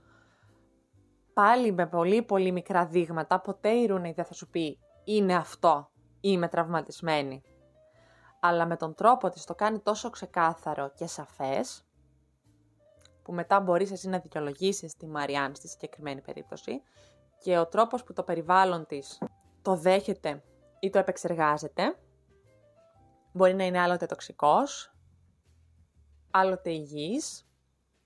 πάλι 1.35 1.73
με 1.73 1.87
πολύ 1.87 2.23
πολύ 2.23 2.53
μικρά 2.53 2.87
δείγματα, 2.87 3.41
ποτέ 3.41 3.69
η 3.69 3.87
Ρούνη 3.87 4.13
δεν 4.13 4.25
θα 4.25 4.35
σου 4.35 4.49
πει 4.49 4.79
είναι 5.05 5.35
αυτό, 5.35 5.91
είμαι 6.21 6.49
τραυματισμένη. 6.49 7.43
Αλλά 8.41 8.67
με 8.67 8.77
τον 8.77 8.95
τρόπο 8.95 9.29
της 9.29 9.45
το 9.45 9.55
κάνει 9.55 9.79
τόσο 9.79 10.11
ξεκάθαρο 10.11 10.93
και 10.95 11.07
σαφές, 11.07 11.87
που 13.23 13.33
μετά 13.33 13.61
μπορείς 13.61 13.91
εσύ 13.91 14.09
να 14.09 14.19
δικαιολογήσεις 14.19 14.95
τη 14.95 15.07
Μαριάν 15.07 15.55
στη 15.55 15.69
συγκεκριμένη 15.69 16.21
περίπτωση 16.21 16.83
και 17.39 17.59
ο 17.59 17.67
τρόπος 17.67 18.05
που 18.05 18.13
το 18.13 18.23
περιβάλλον 18.23 18.87
της 18.87 19.19
το 19.63 19.77
δέχεται 19.77 20.43
ή 20.81 20.91
το 20.91 20.99
επεξεργάζεται, 20.99 21.99
μπορεί 23.33 23.55
να 23.55 23.65
είναι 23.65 23.81
άλλοτε 23.81 24.07
τοξικός, 24.07 24.95
άλλοτε 26.31 26.71
υγιής, 26.71 27.49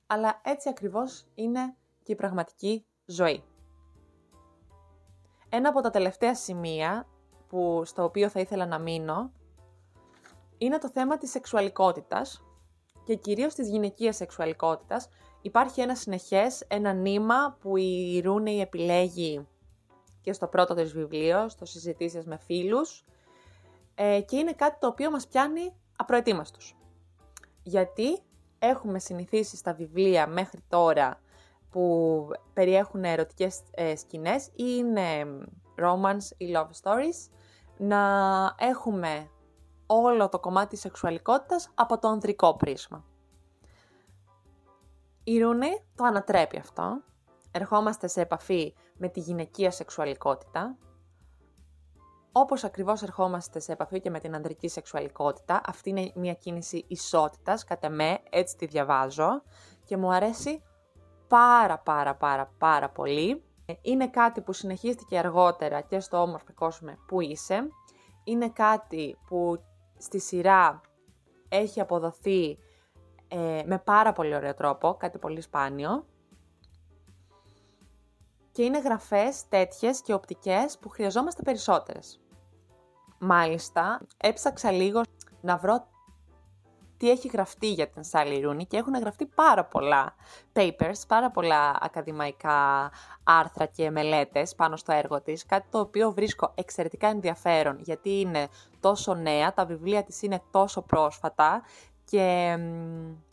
αλλά 0.07 0.41
έτσι 0.45 0.69
ακριβώς 0.69 1.27
είναι 1.35 1.77
και 2.03 2.13
η 2.13 2.17
πραγματική 2.17 2.88
ζωή. 3.11 3.43
Ένα 5.49 5.69
από 5.69 5.81
τα 5.81 5.91
τελευταία 5.91 6.35
σημεία 6.35 7.07
που, 7.49 7.83
στο 7.85 8.05
οποίο 8.05 8.29
θα 8.29 8.41
ήθελα 8.41 8.67
να 8.67 8.79
μείνω 8.79 9.33
είναι 10.59 10.79
το 10.79 10.91
θέμα 10.91 11.19
της 11.19 11.31
σεξουαλικότητας 11.31 12.43
και 13.05 13.15
κυρίως 13.15 13.55
της 13.55 13.69
γυναικείας 13.69 14.17
σεξουαλικότητας 14.17 15.09
υπάρχει 15.43 15.81
ένα 15.81 15.95
συνεχές, 15.95 16.65
ένα 16.69 16.93
νήμα 16.93 17.57
που 17.61 17.77
η 17.77 18.21
Ρούνεϊ 18.25 18.61
επιλέγει 18.61 19.47
και 20.21 20.33
στο 20.33 20.47
πρώτο 20.47 20.75
της 20.75 20.93
βιβλίο, 20.93 21.49
στο 21.49 21.65
συζητήσεις 21.65 22.25
με 22.25 22.37
φίλους 22.37 23.05
ε, 23.95 24.21
και 24.21 24.37
είναι 24.37 24.53
κάτι 24.53 24.79
το 24.81 24.87
οποίο 24.87 25.11
μας 25.11 25.27
πιάνει 25.27 25.73
απροετοίμαστος. 25.97 26.77
Γιατί 27.63 28.19
έχουμε 28.59 28.99
συνηθίσει 28.99 29.57
στα 29.57 29.73
βιβλία 29.75 30.27
μέχρι 30.27 30.61
τώρα 30.69 31.21
που 31.71 32.27
περιέχουν 32.53 33.05
ερωτικές 33.05 33.61
ε, 33.71 33.97
σκηνές 33.97 34.47
ή 34.47 34.53
είναι 34.57 35.25
romance 35.79 36.37
ή 36.37 36.53
love 36.57 36.71
stories, 36.83 37.31
να 37.77 38.01
έχουμε 38.59 39.31
όλο 39.87 40.29
το 40.29 40.41
κομμάτι 40.41 40.69
της 40.69 40.81
σεξουαλικότητας 40.81 41.71
από 41.75 41.99
το 41.99 42.09
ανδρικό 42.09 42.57
πρίσμα. 42.57 43.05
Η 45.25 45.39
Ρούνη 45.39 45.85
το 45.95 46.05
ανατρέπει 46.05 46.59
αυτό. 46.59 47.03
Ερχόμαστε 47.51 48.07
σε 48.07 48.21
επαφή 48.21 48.75
με 48.97 49.09
τη 49.09 49.21
γυναικεία 49.21 49.71
σεξουαλικότητα. 49.71 50.77
Όπως 52.33 52.65
ακριβώς 52.65 53.03
ερχόμαστε 53.03 53.61
σε 53.61 53.73
επαφή 53.73 54.01
και 54.01 54.11
με 54.11 54.19
την 54.19 54.35
ανδρική 54.35 54.69
σεξουαλικότητα, 54.69 55.61
αυτή 55.67 55.91
είναι 55.91 56.13
μια 56.15 56.35
κίνηση 56.35 56.85
ισότητας, 56.89 57.65
κατά 57.65 57.91
με, 57.91 58.19
έτσι 58.31 58.57
τη 58.57 58.67
διαβάζω 58.67 59.43
και 59.85 59.97
μου 59.97 60.13
αρέσει 60.13 60.63
πάρα 61.29 61.79
πάρα 61.79 62.15
πάρα 62.15 62.53
πάρα 62.59 62.89
πολύ. 62.89 63.43
Είναι 63.83 64.09
κάτι 64.09 64.41
που 64.41 64.53
συνεχίστηκε 64.53 65.19
αργότερα 65.19 65.81
και 65.81 66.01
στο 66.01 66.23
όμορφο 66.23 66.53
κόσμο 66.55 66.95
που 67.07 67.21
είσαι. 67.21 67.69
Είναι 68.25 68.49
κάτι 68.49 69.19
που 69.27 69.63
στη 69.99 70.21
σειρά 70.21 70.81
έχει 71.49 71.81
αποδοθεί 71.81 72.59
ε, 73.29 73.63
με 73.67 73.79
πάρα 73.79 74.13
πολύ 74.13 74.35
ωραίο 74.35 74.55
τρόπο, 74.55 74.95
κάτι 74.95 75.19
πολύ 75.19 75.41
σπάνιο. 75.41 76.07
Και 78.53 78.63
είναι 78.65 78.81
γραφές 78.81 79.49
τέτοιες 79.49 80.01
και 80.01 80.13
οπτικές 80.13 80.79
που 80.79 80.89
χρειαζόμαστε 80.89 81.43
περισσότερες. 81.43 82.21
Μάλιστα, 83.19 84.01
έψαξα 84.17 84.71
λίγο 84.71 85.03
να 85.41 85.57
βρω 85.57 85.89
τι 86.99 87.11
έχει 87.11 87.29
γραφτεί 87.29 87.73
για 87.73 87.89
την 87.89 88.03
Sally 88.11 88.47
Rooney 88.47 88.67
και 88.69 88.77
έχουν 88.77 88.95
γραφτεί 88.99 89.27
πάρα 89.27 89.65
πολλά 89.65 90.15
papers, 90.53 91.01
πάρα 91.09 91.31
πολλά 91.31 91.79
ακαδημαϊκά 91.81 92.91
άρθρα 93.25 93.67
και 93.67 93.91
μελέτες 93.91 94.55
πάνω 94.55 94.77
στο 94.77 94.93
έργο 94.93 95.21
της, 95.21 95.47
κάτι 95.47 95.67
το 95.71 95.79
οποίο 95.79 96.13
βρίσκω 96.13 96.53
εξαιρετικά 96.55 97.09
ενδιαφέρον 97.09 97.79
γιατί 97.81 98.21
είναι 98.21 98.49
τόσο 98.81 99.15
νέα, 99.15 99.53
τα 99.53 99.67
βιβλία 99.67 100.03
της 100.03 100.23
είναι 100.23 100.43
τόσο 100.51 100.83
πρόσφατα 100.83 101.63
και 102.05 102.59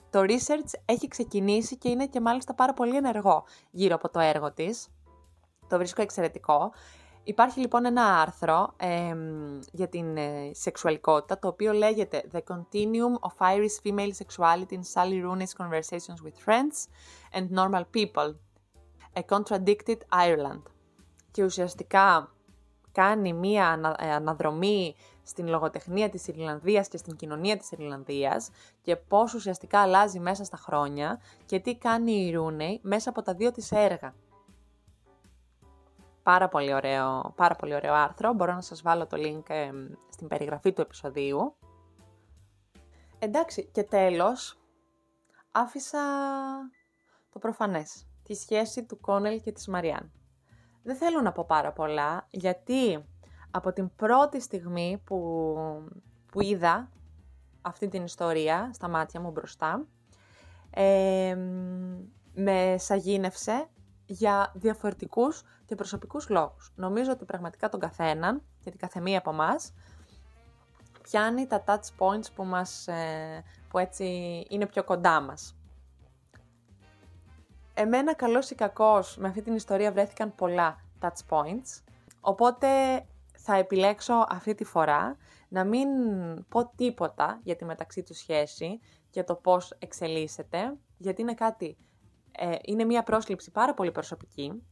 το 0.10 0.19
research 0.21 0.80
έχει 0.86 1.08
ξεκινήσει 1.08 1.78
και 1.78 1.89
είναι 1.89 2.08
και 2.08 2.21
μάλιστα 2.21 2.54
πάρα 2.54 2.73
πολύ 2.73 2.95
ενεργό 2.95 3.43
γύρω 3.71 3.95
από 3.95 4.10
το 4.10 4.19
έργο 4.19 4.51
της. 4.51 4.88
Το 5.67 5.78
βρίσκω 5.78 6.01
εξαιρετικό. 6.01 6.71
Υπάρχει 7.27 7.59
λοιπόν 7.59 7.85
ένα 7.85 8.21
άρθρο 8.21 8.75
για 9.71 9.88
την 9.89 10.17
ε, 10.17 10.51
σεξουαλικότητα, 10.53 11.39
το 11.39 11.47
οποίο 11.47 11.73
λέγεται 11.73 12.23
The 12.31 12.38
Continuum 12.38 13.29
of 13.29 13.55
Irish 13.55 13.83
Female 13.83 14.11
Sexuality 14.11 14.71
in 14.71 14.81
Sally 14.93 15.23
Rooney's 15.23 15.65
Conversations 15.65 16.21
with 16.25 16.38
Friends 16.45 16.88
and 17.31 17.49
Normal 17.49 17.83
People, 17.97 18.33
A 19.13 19.35
Contradicted 19.35 19.97
Ireland. 20.11 20.61
Και 21.31 21.43
ουσιαστικά 21.43 22.31
κάνει 22.91 23.33
μία 23.33 23.95
ε, 23.99 24.11
αναδρομή 24.11 24.95
στην 25.23 25.47
λογοτεχνία 25.47 26.09
της 26.09 26.27
Ιρλανδίας 26.27 26.88
και 26.88 26.97
στην 26.97 27.15
κοινωνία 27.15 27.57
της 27.57 27.71
Ιρλανδίας 27.71 28.49
και 28.81 28.95
πώς 28.95 29.33
ουσιαστικά 29.33 29.79
αλλάζει 29.79 30.19
μέσα 30.19 30.43
στα 30.43 30.57
χρόνια 30.57 31.21
και 31.45 31.59
τι 31.59 31.75
κάνει 31.75 32.11
η 32.11 32.31
Ρούνεϊ 32.31 32.79
μέσα 32.83 33.09
από 33.09 33.21
τα 33.21 33.33
δύο 33.33 33.51
της 33.51 33.71
έργα. 33.71 34.13
Πάρα 36.25 36.47
πολύ 36.47 36.73
ωραίο, 36.73 37.33
πάρα 37.35 37.55
πολύ 37.55 37.75
ωραίο 37.75 37.93
άρθρο, 37.93 38.33
μπορώ 38.33 38.53
να 38.53 38.61
σας 38.61 38.81
βάλω 38.81 39.07
το 39.07 39.17
link 39.19 39.69
στην 40.09 40.27
περιγραφή 40.27 40.73
του 40.73 40.81
επεισοδίου. 40.81 41.55
Εντάξει, 43.19 43.65
και 43.65 43.83
τέλος, 43.83 44.59
άφησα 45.51 45.99
το 47.29 47.39
προφανές, 47.39 48.07
τη 48.23 48.33
σχέση 48.33 48.85
του 48.85 48.99
Κόνελ 48.99 49.41
και 49.41 49.51
της 49.51 49.67
Μαριάν. 49.67 50.11
Δεν 50.83 50.95
θέλω 50.95 51.21
να 51.21 51.31
πω 51.31 51.45
πάρα 51.47 51.71
πολλά, 51.73 52.27
γιατί 52.29 53.05
από 53.51 53.73
την 53.73 53.95
πρώτη 53.95 54.41
στιγμή 54.41 55.01
που, 55.05 55.55
που 56.31 56.41
είδα 56.41 56.91
αυτή 57.61 57.88
την 57.88 58.03
ιστορία 58.03 58.69
στα 58.73 58.89
μάτια 58.89 59.21
μου 59.21 59.31
μπροστά, 59.31 59.88
με 62.33 62.75
σαγίνευσε 62.77 63.69
για 64.05 64.51
διαφορετικούς 64.55 65.43
και 65.65 65.75
προσωπικούς 65.75 66.29
λόγους. 66.29 66.71
Νομίζω 66.75 67.11
ότι 67.11 67.25
πραγματικά 67.25 67.69
τον 67.69 67.79
καθέναν 67.79 68.41
και 68.63 68.69
την 68.69 68.79
καθεμία 68.79 69.17
από 69.17 69.29
εμάς 69.29 69.73
πιάνει 71.01 71.47
τα 71.47 71.63
touch 71.67 71.89
points 71.97 72.31
που, 72.35 72.43
μας, 72.43 72.87
ε, 72.87 73.43
που 73.69 73.77
έτσι 73.77 74.05
είναι 74.49 74.65
πιο 74.65 74.83
κοντά 74.83 75.21
μας. 75.21 75.55
Εμένα 77.73 78.13
καλός 78.13 78.49
ή 78.49 78.55
κακός 78.55 79.17
με 79.17 79.27
αυτή 79.27 79.41
την 79.41 79.55
ιστορία 79.55 79.91
βρέθηκαν 79.91 80.35
πολλά 80.35 80.79
touch 81.01 81.29
points, 81.29 81.83
οπότε 82.21 82.67
θα 83.37 83.55
επιλέξω 83.55 84.25
αυτή 84.29 84.55
τη 84.55 84.63
φορά 84.63 85.17
να 85.47 85.63
μην 85.63 85.87
πω 86.49 86.71
τίποτα 86.75 87.39
για 87.43 87.55
τη 87.55 87.65
μεταξύ 87.65 88.03
του 88.03 88.13
σχέση 88.13 88.79
και 89.09 89.23
το 89.23 89.35
πώς 89.35 89.75
εξελίσσεται, 89.79 90.77
γιατί 90.97 91.21
είναι 91.21 91.33
κάτι, 91.33 91.77
ε, 92.37 92.55
είναι 92.61 92.83
μια 92.83 93.03
πρόσληψη 93.03 93.51
πάρα 93.51 93.73
πολύ 93.73 93.91
προσωπική, 93.91 94.63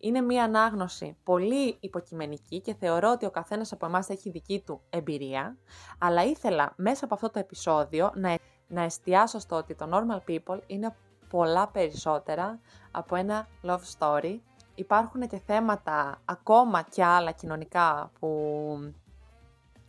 είναι 0.00 0.20
μια 0.20 0.44
ανάγνωση 0.44 1.16
πολύ 1.24 1.76
υποκειμενική 1.80 2.60
και 2.60 2.74
θεωρώ 2.74 3.10
ότι 3.10 3.26
ο 3.26 3.30
καθένας 3.30 3.72
από 3.72 3.86
εμάς 3.86 4.08
έχει 4.08 4.30
δική 4.30 4.62
του 4.66 4.80
εμπειρία, 4.90 5.56
αλλά 5.98 6.24
ήθελα 6.24 6.72
μέσα 6.76 7.04
από 7.04 7.14
αυτό 7.14 7.30
το 7.30 7.38
επεισόδιο 7.38 8.10
να, 8.14 8.34
να 8.68 8.82
εστιάσω 8.82 9.38
στο 9.38 9.56
ότι 9.56 9.74
το 9.74 9.88
Normal 9.92 10.30
People 10.30 10.60
είναι 10.66 10.96
πολλά 11.28 11.68
περισσότερα 11.68 12.60
από 12.90 13.16
ένα 13.16 13.46
love 13.62 13.98
story. 13.98 14.38
Υπάρχουν 14.74 15.28
και 15.28 15.40
θέματα 15.46 16.20
ακόμα 16.24 16.82
και 16.82 17.04
άλλα 17.04 17.32
κοινωνικά 17.32 18.10
που, 18.18 18.94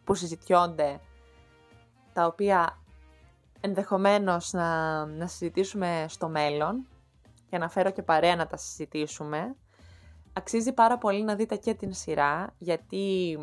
που 0.03 0.13
συζητιόνται, 0.13 0.99
τα 2.13 2.25
οποία 2.25 2.79
ενδεχομένως 3.61 4.53
να, 4.53 5.05
να 5.05 5.27
συζητήσουμε 5.27 6.05
στο 6.09 6.29
μέλλον 6.29 6.85
και 7.51 7.57
να 7.57 7.69
φέρω 7.69 7.91
και 7.91 8.01
παρέα 8.01 8.35
να 8.35 8.47
τα 8.47 8.57
συζητήσουμε. 8.57 9.55
Αξίζει 10.33 10.73
πάρα 10.73 10.97
πολύ 10.97 11.23
να 11.23 11.35
δείτε 11.35 11.55
και 11.55 11.73
την 11.73 11.93
σειρά, 11.93 12.53
γιατί 12.57 13.37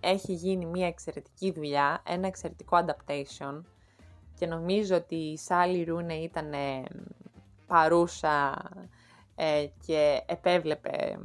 έχει 0.00 0.32
γίνει 0.32 0.66
μια 0.66 0.86
εξαιρετική 0.86 1.52
δουλειά, 1.52 2.02
ένα 2.06 2.26
εξαιρετικό 2.26 2.84
adaptation 2.86 3.62
και 4.34 4.46
νομίζω 4.46 4.96
ότι 4.96 5.14
η 5.14 5.38
Σάλι 5.38 5.84
Ρούνε 5.84 6.14
ήταν 6.14 6.52
παρούσα 7.66 8.54
ε, 9.34 9.66
και 9.86 10.22
επέβλεπε 10.26 11.18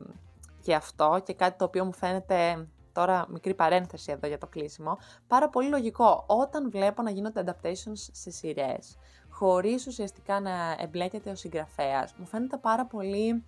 και 0.61 0.75
αυτό 0.75 1.21
και 1.25 1.33
κάτι 1.33 1.57
το 1.57 1.65
οποίο 1.65 1.85
μου 1.85 1.93
φαίνεται 1.93 2.67
τώρα 2.93 3.25
μικρή 3.29 3.53
παρένθεση 3.53 4.11
εδώ 4.11 4.27
για 4.27 4.37
το 4.37 4.47
κλείσιμο, 4.47 4.97
πάρα 5.27 5.49
πολύ 5.49 5.69
λογικό 5.69 6.23
όταν 6.27 6.71
βλέπω 6.71 7.01
να 7.01 7.11
γίνονται 7.11 7.43
adaptations 7.45 8.07
σε 8.11 8.31
σειρές, 8.31 8.97
χωρίς 9.33 9.87
ουσιαστικά 9.87 10.39
να 10.39 10.75
εμπλέκεται 10.79 11.29
ο 11.29 11.35
συγγραφέας, 11.35 12.13
μου 12.17 12.25
φαίνεται 12.25 12.57
πάρα 12.57 12.85
πολύ 12.85 13.43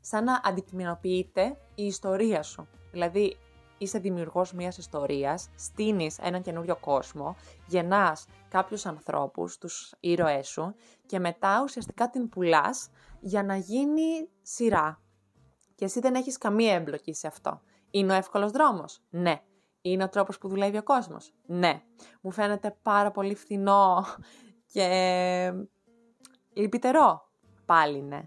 σαν 0.00 0.24
να 0.24 0.40
αντικειμενοποιείται 0.44 1.56
η 1.74 1.84
ιστορία 1.84 2.42
σου. 2.42 2.68
Δηλαδή, 2.90 3.36
είσαι 3.78 3.98
δημιουργός 3.98 4.52
μιας 4.52 4.78
ιστορίας, 4.78 5.48
στείνεις 5.56 6.18
έναν 6.18 6.42
καινούριο 6.42 6.76
κόσμο, 6.76 7.36
γεννάς 7.66 8.26
κάποιους 8.48 8.86
ανθρώπους, 8.86 9.58
τους 9.58 9.94
ήρωές 10.00 10.48
σου 10.48 10.74
και 11.06 11.18
μετά 11.18 11.60
ουσιαστικά 11.62 12.10
την 12.10 12.28
πουλάς 12.28 12.90
για 13.20 13.42
να 13.42 13.56
γίνει 13.56 14.28
σειρά. 14.42 15.02
Και 15.74 15.84
εσύ 15.84 16.00
δεν 16.00 16.14
έχεις 16.14 16.38
καμία 16.38 16.74
εμπλοκή 16.74 17.14
σε 17.14 17.26
αυτό. 17.26 17.60
Είναι 17.90 18.12
ο 18.12 18.16
εύκολος 18.16 18.50
δρόμος; 18.50 19.02
Ναι. 19.10 19.42
Είναι 19.80 20.04
ο 20.04 20.08
τρόπος 20.08 20.38
που 20.38 20.48
δουλεύει 20.48 20.78
ο 20.78 20.82
κόσμος; 20.82 21.32
Ναι. 21.46 21.82
Μου 22.20 22.30
φαίνεται 22.30 22.76
πάρα 22.82 23.10
πολύ 23.10 23.34
φθηνό 23.34 24.04
και 24.72 25.52
λυπητερό. 26.52 27.28
Πάλι 27.66 28.02
ναι. 28.02 28.22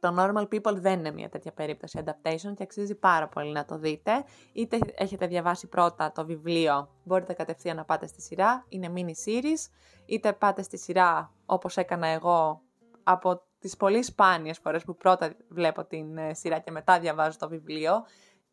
Το 0.00 0.14
Normal 0.18 0.42
People 0.42 0.74
δεν 0.74 0.98
είναι 0.98 1.10
μια 1.10 1.28
τέτοια 1.28 1.52
περίπτωση 1.52 2.02
adaptation 2.04 2.54
και 2.54 2.62
αξίζει 2.62 2.94
πάρα 2.94 3.28
πολύ 3.28 3.52
να 3.52 3.64
το 3.64 3.78
δείτε. 3.78 4.24
Είτε 4.52 4.78
έχετε 4.94 5.26
διαβάσει 5.26 5.66
πρώτα 5.68 6.12
το 6.12 6.24
βιβλίο, 6.24 6.88
μπορείτε 7.04 7.32
κατευθείαν 7.32 7.76
να 7.76 7.84
πάτε 7.84 8.06
στη 8.06 8.22
σειρά, 8.22 8.64
είναι 8.68 8.92
mini 8.96 9.28
series, 9.28 9.70
είτε 10.06 10.32
πάτε 10.32 10.62
στη 10.62 10.78
σειρά 10.78 11.32
όπως 11.46 11.76
έκανα 11.76 12.06
εγώ 12.06 12.62
από 13.02 13.42
τις 13.58 13.76
πολύ 13.76 14.02
σπάνιες 14.02 14.58
φορές 14.58 14.84
που 14.84 14.96
πρώτα 14.96 15.36
βλέπω 15.48 15.84
την 15.84 16.16
ε, 16.16 16.34
σειρά 16.34 16.58
και 16.58 16.70
μετά 16.70 17.00
διαβάζω 17.00 17.38
το 17.38 17.48
βιβλίο 17.48 18.04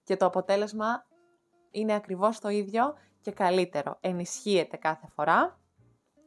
και 0.03 0.17
το 0.17 0.25
αποτέλεσμα 0.25 1.06
είναι 1.79 1.93
ακριβώς 1.93 2.39
το 2.39 2.49
ίδιο 2.49 2.93
και 3.21 3.31
καλύτερο. 3.31 3.97
Ενισχύεται 4.01 4.77
κάθε 4.77 5.07
φορά 5.07 5.59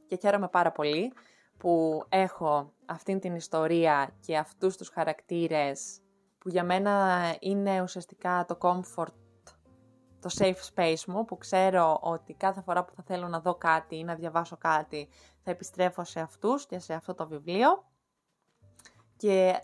και 0.07 0.17
χαίρομαι 0.17 0.49
πάρα 0.49 0.73
πολύ 0.73 1.13
που 1.57 2.03
έχω 2.09 2.73
αυτήν 2.87 3.21
την 3.21 3.35
ιστορία 3.35 4.11
και 4.21 4.37
αυτούς 4.37 4.77
τους 4.77 4.89
χαρακτήρες 4.89 6.01
που 6.39 6.49
για 6.49 6.65
μένα 6.65 7.21
είναι 7.41 7.83
ουσιαστικά 7.83 8.45
το 8.49 8.59
comfort, 8.61 9.15
το 10.21 10.31
safe 10.39 10.75
space 10.75 11.05
μου, 11.07 11.25
που 11.25 11.39
ξέρω 11.39 11.99
ότι 12.03 12.35
κάθε 12.35 12.61
φορά 12.61 12.85
που 12.85 12.95
θα 12.95 13.03
θέλω 13.03 13.29
να 13.29 13.41
δω 13.41 13.55
κάτι 13.55 13.97
ή 13.97 14.05
να 14.05 14.15
διαβάσω 14.15 14.57
κάτι 14.57 15.09
θα 15.43 15.51
επιστρέφω 15.51 16.05
σε 16.05 16.21
αυτούς 16.21 16.67
και 16.67 16.79
σε 16.79 16.95
αυτό 16.95 17.15
το 17.15 17.29
βιβλίο. 17.29 17.85
Και 19.17 19.63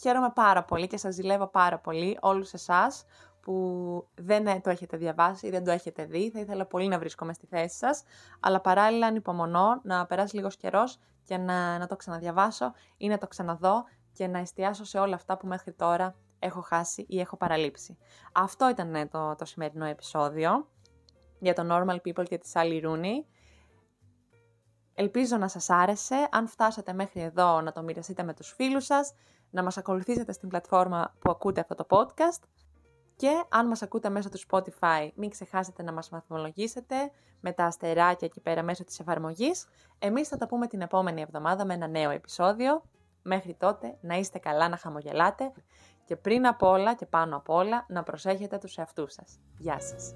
χαίρομαι 0.00 0.30
πάρα 0.34 0.64
πολύ 0.64 0.86
και 0.86 0.96
σας 0.96 1.14
ζηλεύω 1.14 1.46
πάρα 1.46 1.78
πολύ 1.78 2.18
όλους 2.20 2.52
εσάς 2.52 3.04
που 3.42 4.08
δεν 4.14 4.62
το 4.62 4.70
έχετε 4.70 4.96
διαβάσει 4.96 5.46
ή 5.46 5.50
δεν 5.50 5.64
το 5.64 5.70
έχετε 5.70 6.04
δει. 6.04 6.30
Θα 6.30 6.40
ήθελα 6.40 6.66
πολύ 6.66 6.88
να 6.88 6.98
βρίσκομαι 6.98 7.32
στη 7.32 7.46
θέση 7.46 7.76
σας, 7.76 8.02
αλλά 8.40 8.60
παράλληλα 8.60 9.06
ανυπομονώ 9.06 9.80
να 9.82 10.06
περάσει 10.06 10.36
λίγος 10.36 10.56
καιρός 10.56 10.98
και 11.24 11.36
να, 11.36 11.78
να 11.78 11.86
το 11.86 11.96
ξαναδιαβάσω 11.96 12.72
ή 12.96 13.08
να 13.08 13.18
το 13.18 13.26
ξαναδώ 13.26 13.84
και 14.12 14.26
να 14.26 14.38
εστιάσω 14.38 14.84
σε 14.84 14.98
όλα 14.98 15.14
αυτά 15.14 15.36
που 15.36 15.46
μέχρι 15.46 15.72
τώρα 15.72 16.14
έχω 16.38 16.60
χάσει 16.60 17.04
ή 17.08 17.20
έχω 17.20 17.36
παραλείψει. 17.36 17.98
Αυτό 18.32 18.68
ήταν 18.68 18.90
ναι, 18.90 19.06
το, 19.06 19.34
το 19.34 19.44
σημερινό 19.44 19.84
επεισόδιο 19.84 20.68
για 21.38 21.54
το 21.54 21.62
Normal 21.70 21.96
People 21.96 22.24
και 22.24 22.38
τη 22.38 22.50
Sally 22.52 22.84
Rooney. 22.84 23.24
Ελπίζω 24.94 25.36
να 25.36 25.48
σας 25.48 25.70
άρεσε. 25.70 26.28
Αν 26.30 26.48
φτάσατε 26.48 26.92
μέχρι 26.92 27.20
εδώ 27.20 27.60
να 27.60 27.72
το 27.72 27.82
μοιραστείτε 27.82 28.22
με 28.22 28.34
τους 28.34 28.52
φίλους 28.52 28.84
σας, 28.84 29.14
να 29.50 29.62
μας 29.62 29.76
ακολουθήσετε 29.76 30.32
στην 30.32 30.48
πλατφόρμα 30.48 31.14
που 31.18 31.30
ακούτε 31.30 31.60
αυτό 31.60 31.74
το 31.74 31.86
podcast 31.88 32.42
και 33.16 33.44
αν 33.48 33.66
μας 33.66 33.82
ακούτε 33.82 34.08
μέσω 34.08 34.28
του 34.28 34.40
Spotify, 34.50 35.08
μην 35.14 35.30
ξεχάσετε 35.30 35.82
να 35.82 35.92
μας 35.92 36.08
βαθμολογήσετε 36.08 37.10
με 37.40 37.52
τα 37.52 37.64
αστεράκια 37.64 38.26
εκεί 38.26 38.40
πέρα 38.40 38.62
μέσω 38.62 38.84
της 38.84 39.00
εφαρμογής. 39.00 39.66
Εμείς 39.98 40.28
θα 40.28 40.36
τα 40.36 40.46
πούμε 40.46 40.66
την 40.66 40.80
επόμενη 40.80 41.20
εβδομάδα 41.20 41.64
με 41.64 41.74
ένα 41.74 41.86
νέο 41.86 42.10
επεισόδιο. 42.10 42.82
Μέχρι 43.22 43.54
τότε 43.54 43.98
να 44.00 44.14
είστε 44.14 44.38
καλά, 44.38 44.68
να 44.68 44.76
χαμογελάτε 44.76 45.52
και 46.04 46.16
πριν 46.16 46.46
απ' 46.46 46.62
όλα 46.62 46.94
και 46.94 47.06
πάνω 47.06 47.36
απ' 47.36 47.48
όλα 47.48 47.86
να 47.88 48.02
προσέχετε 48.02 48.58
τους 48.58 48.76
εαυτούς 48.76 49.12
σας. 49.12 49.40
Γεια 49.58 49.80
σας! 49.80 50.14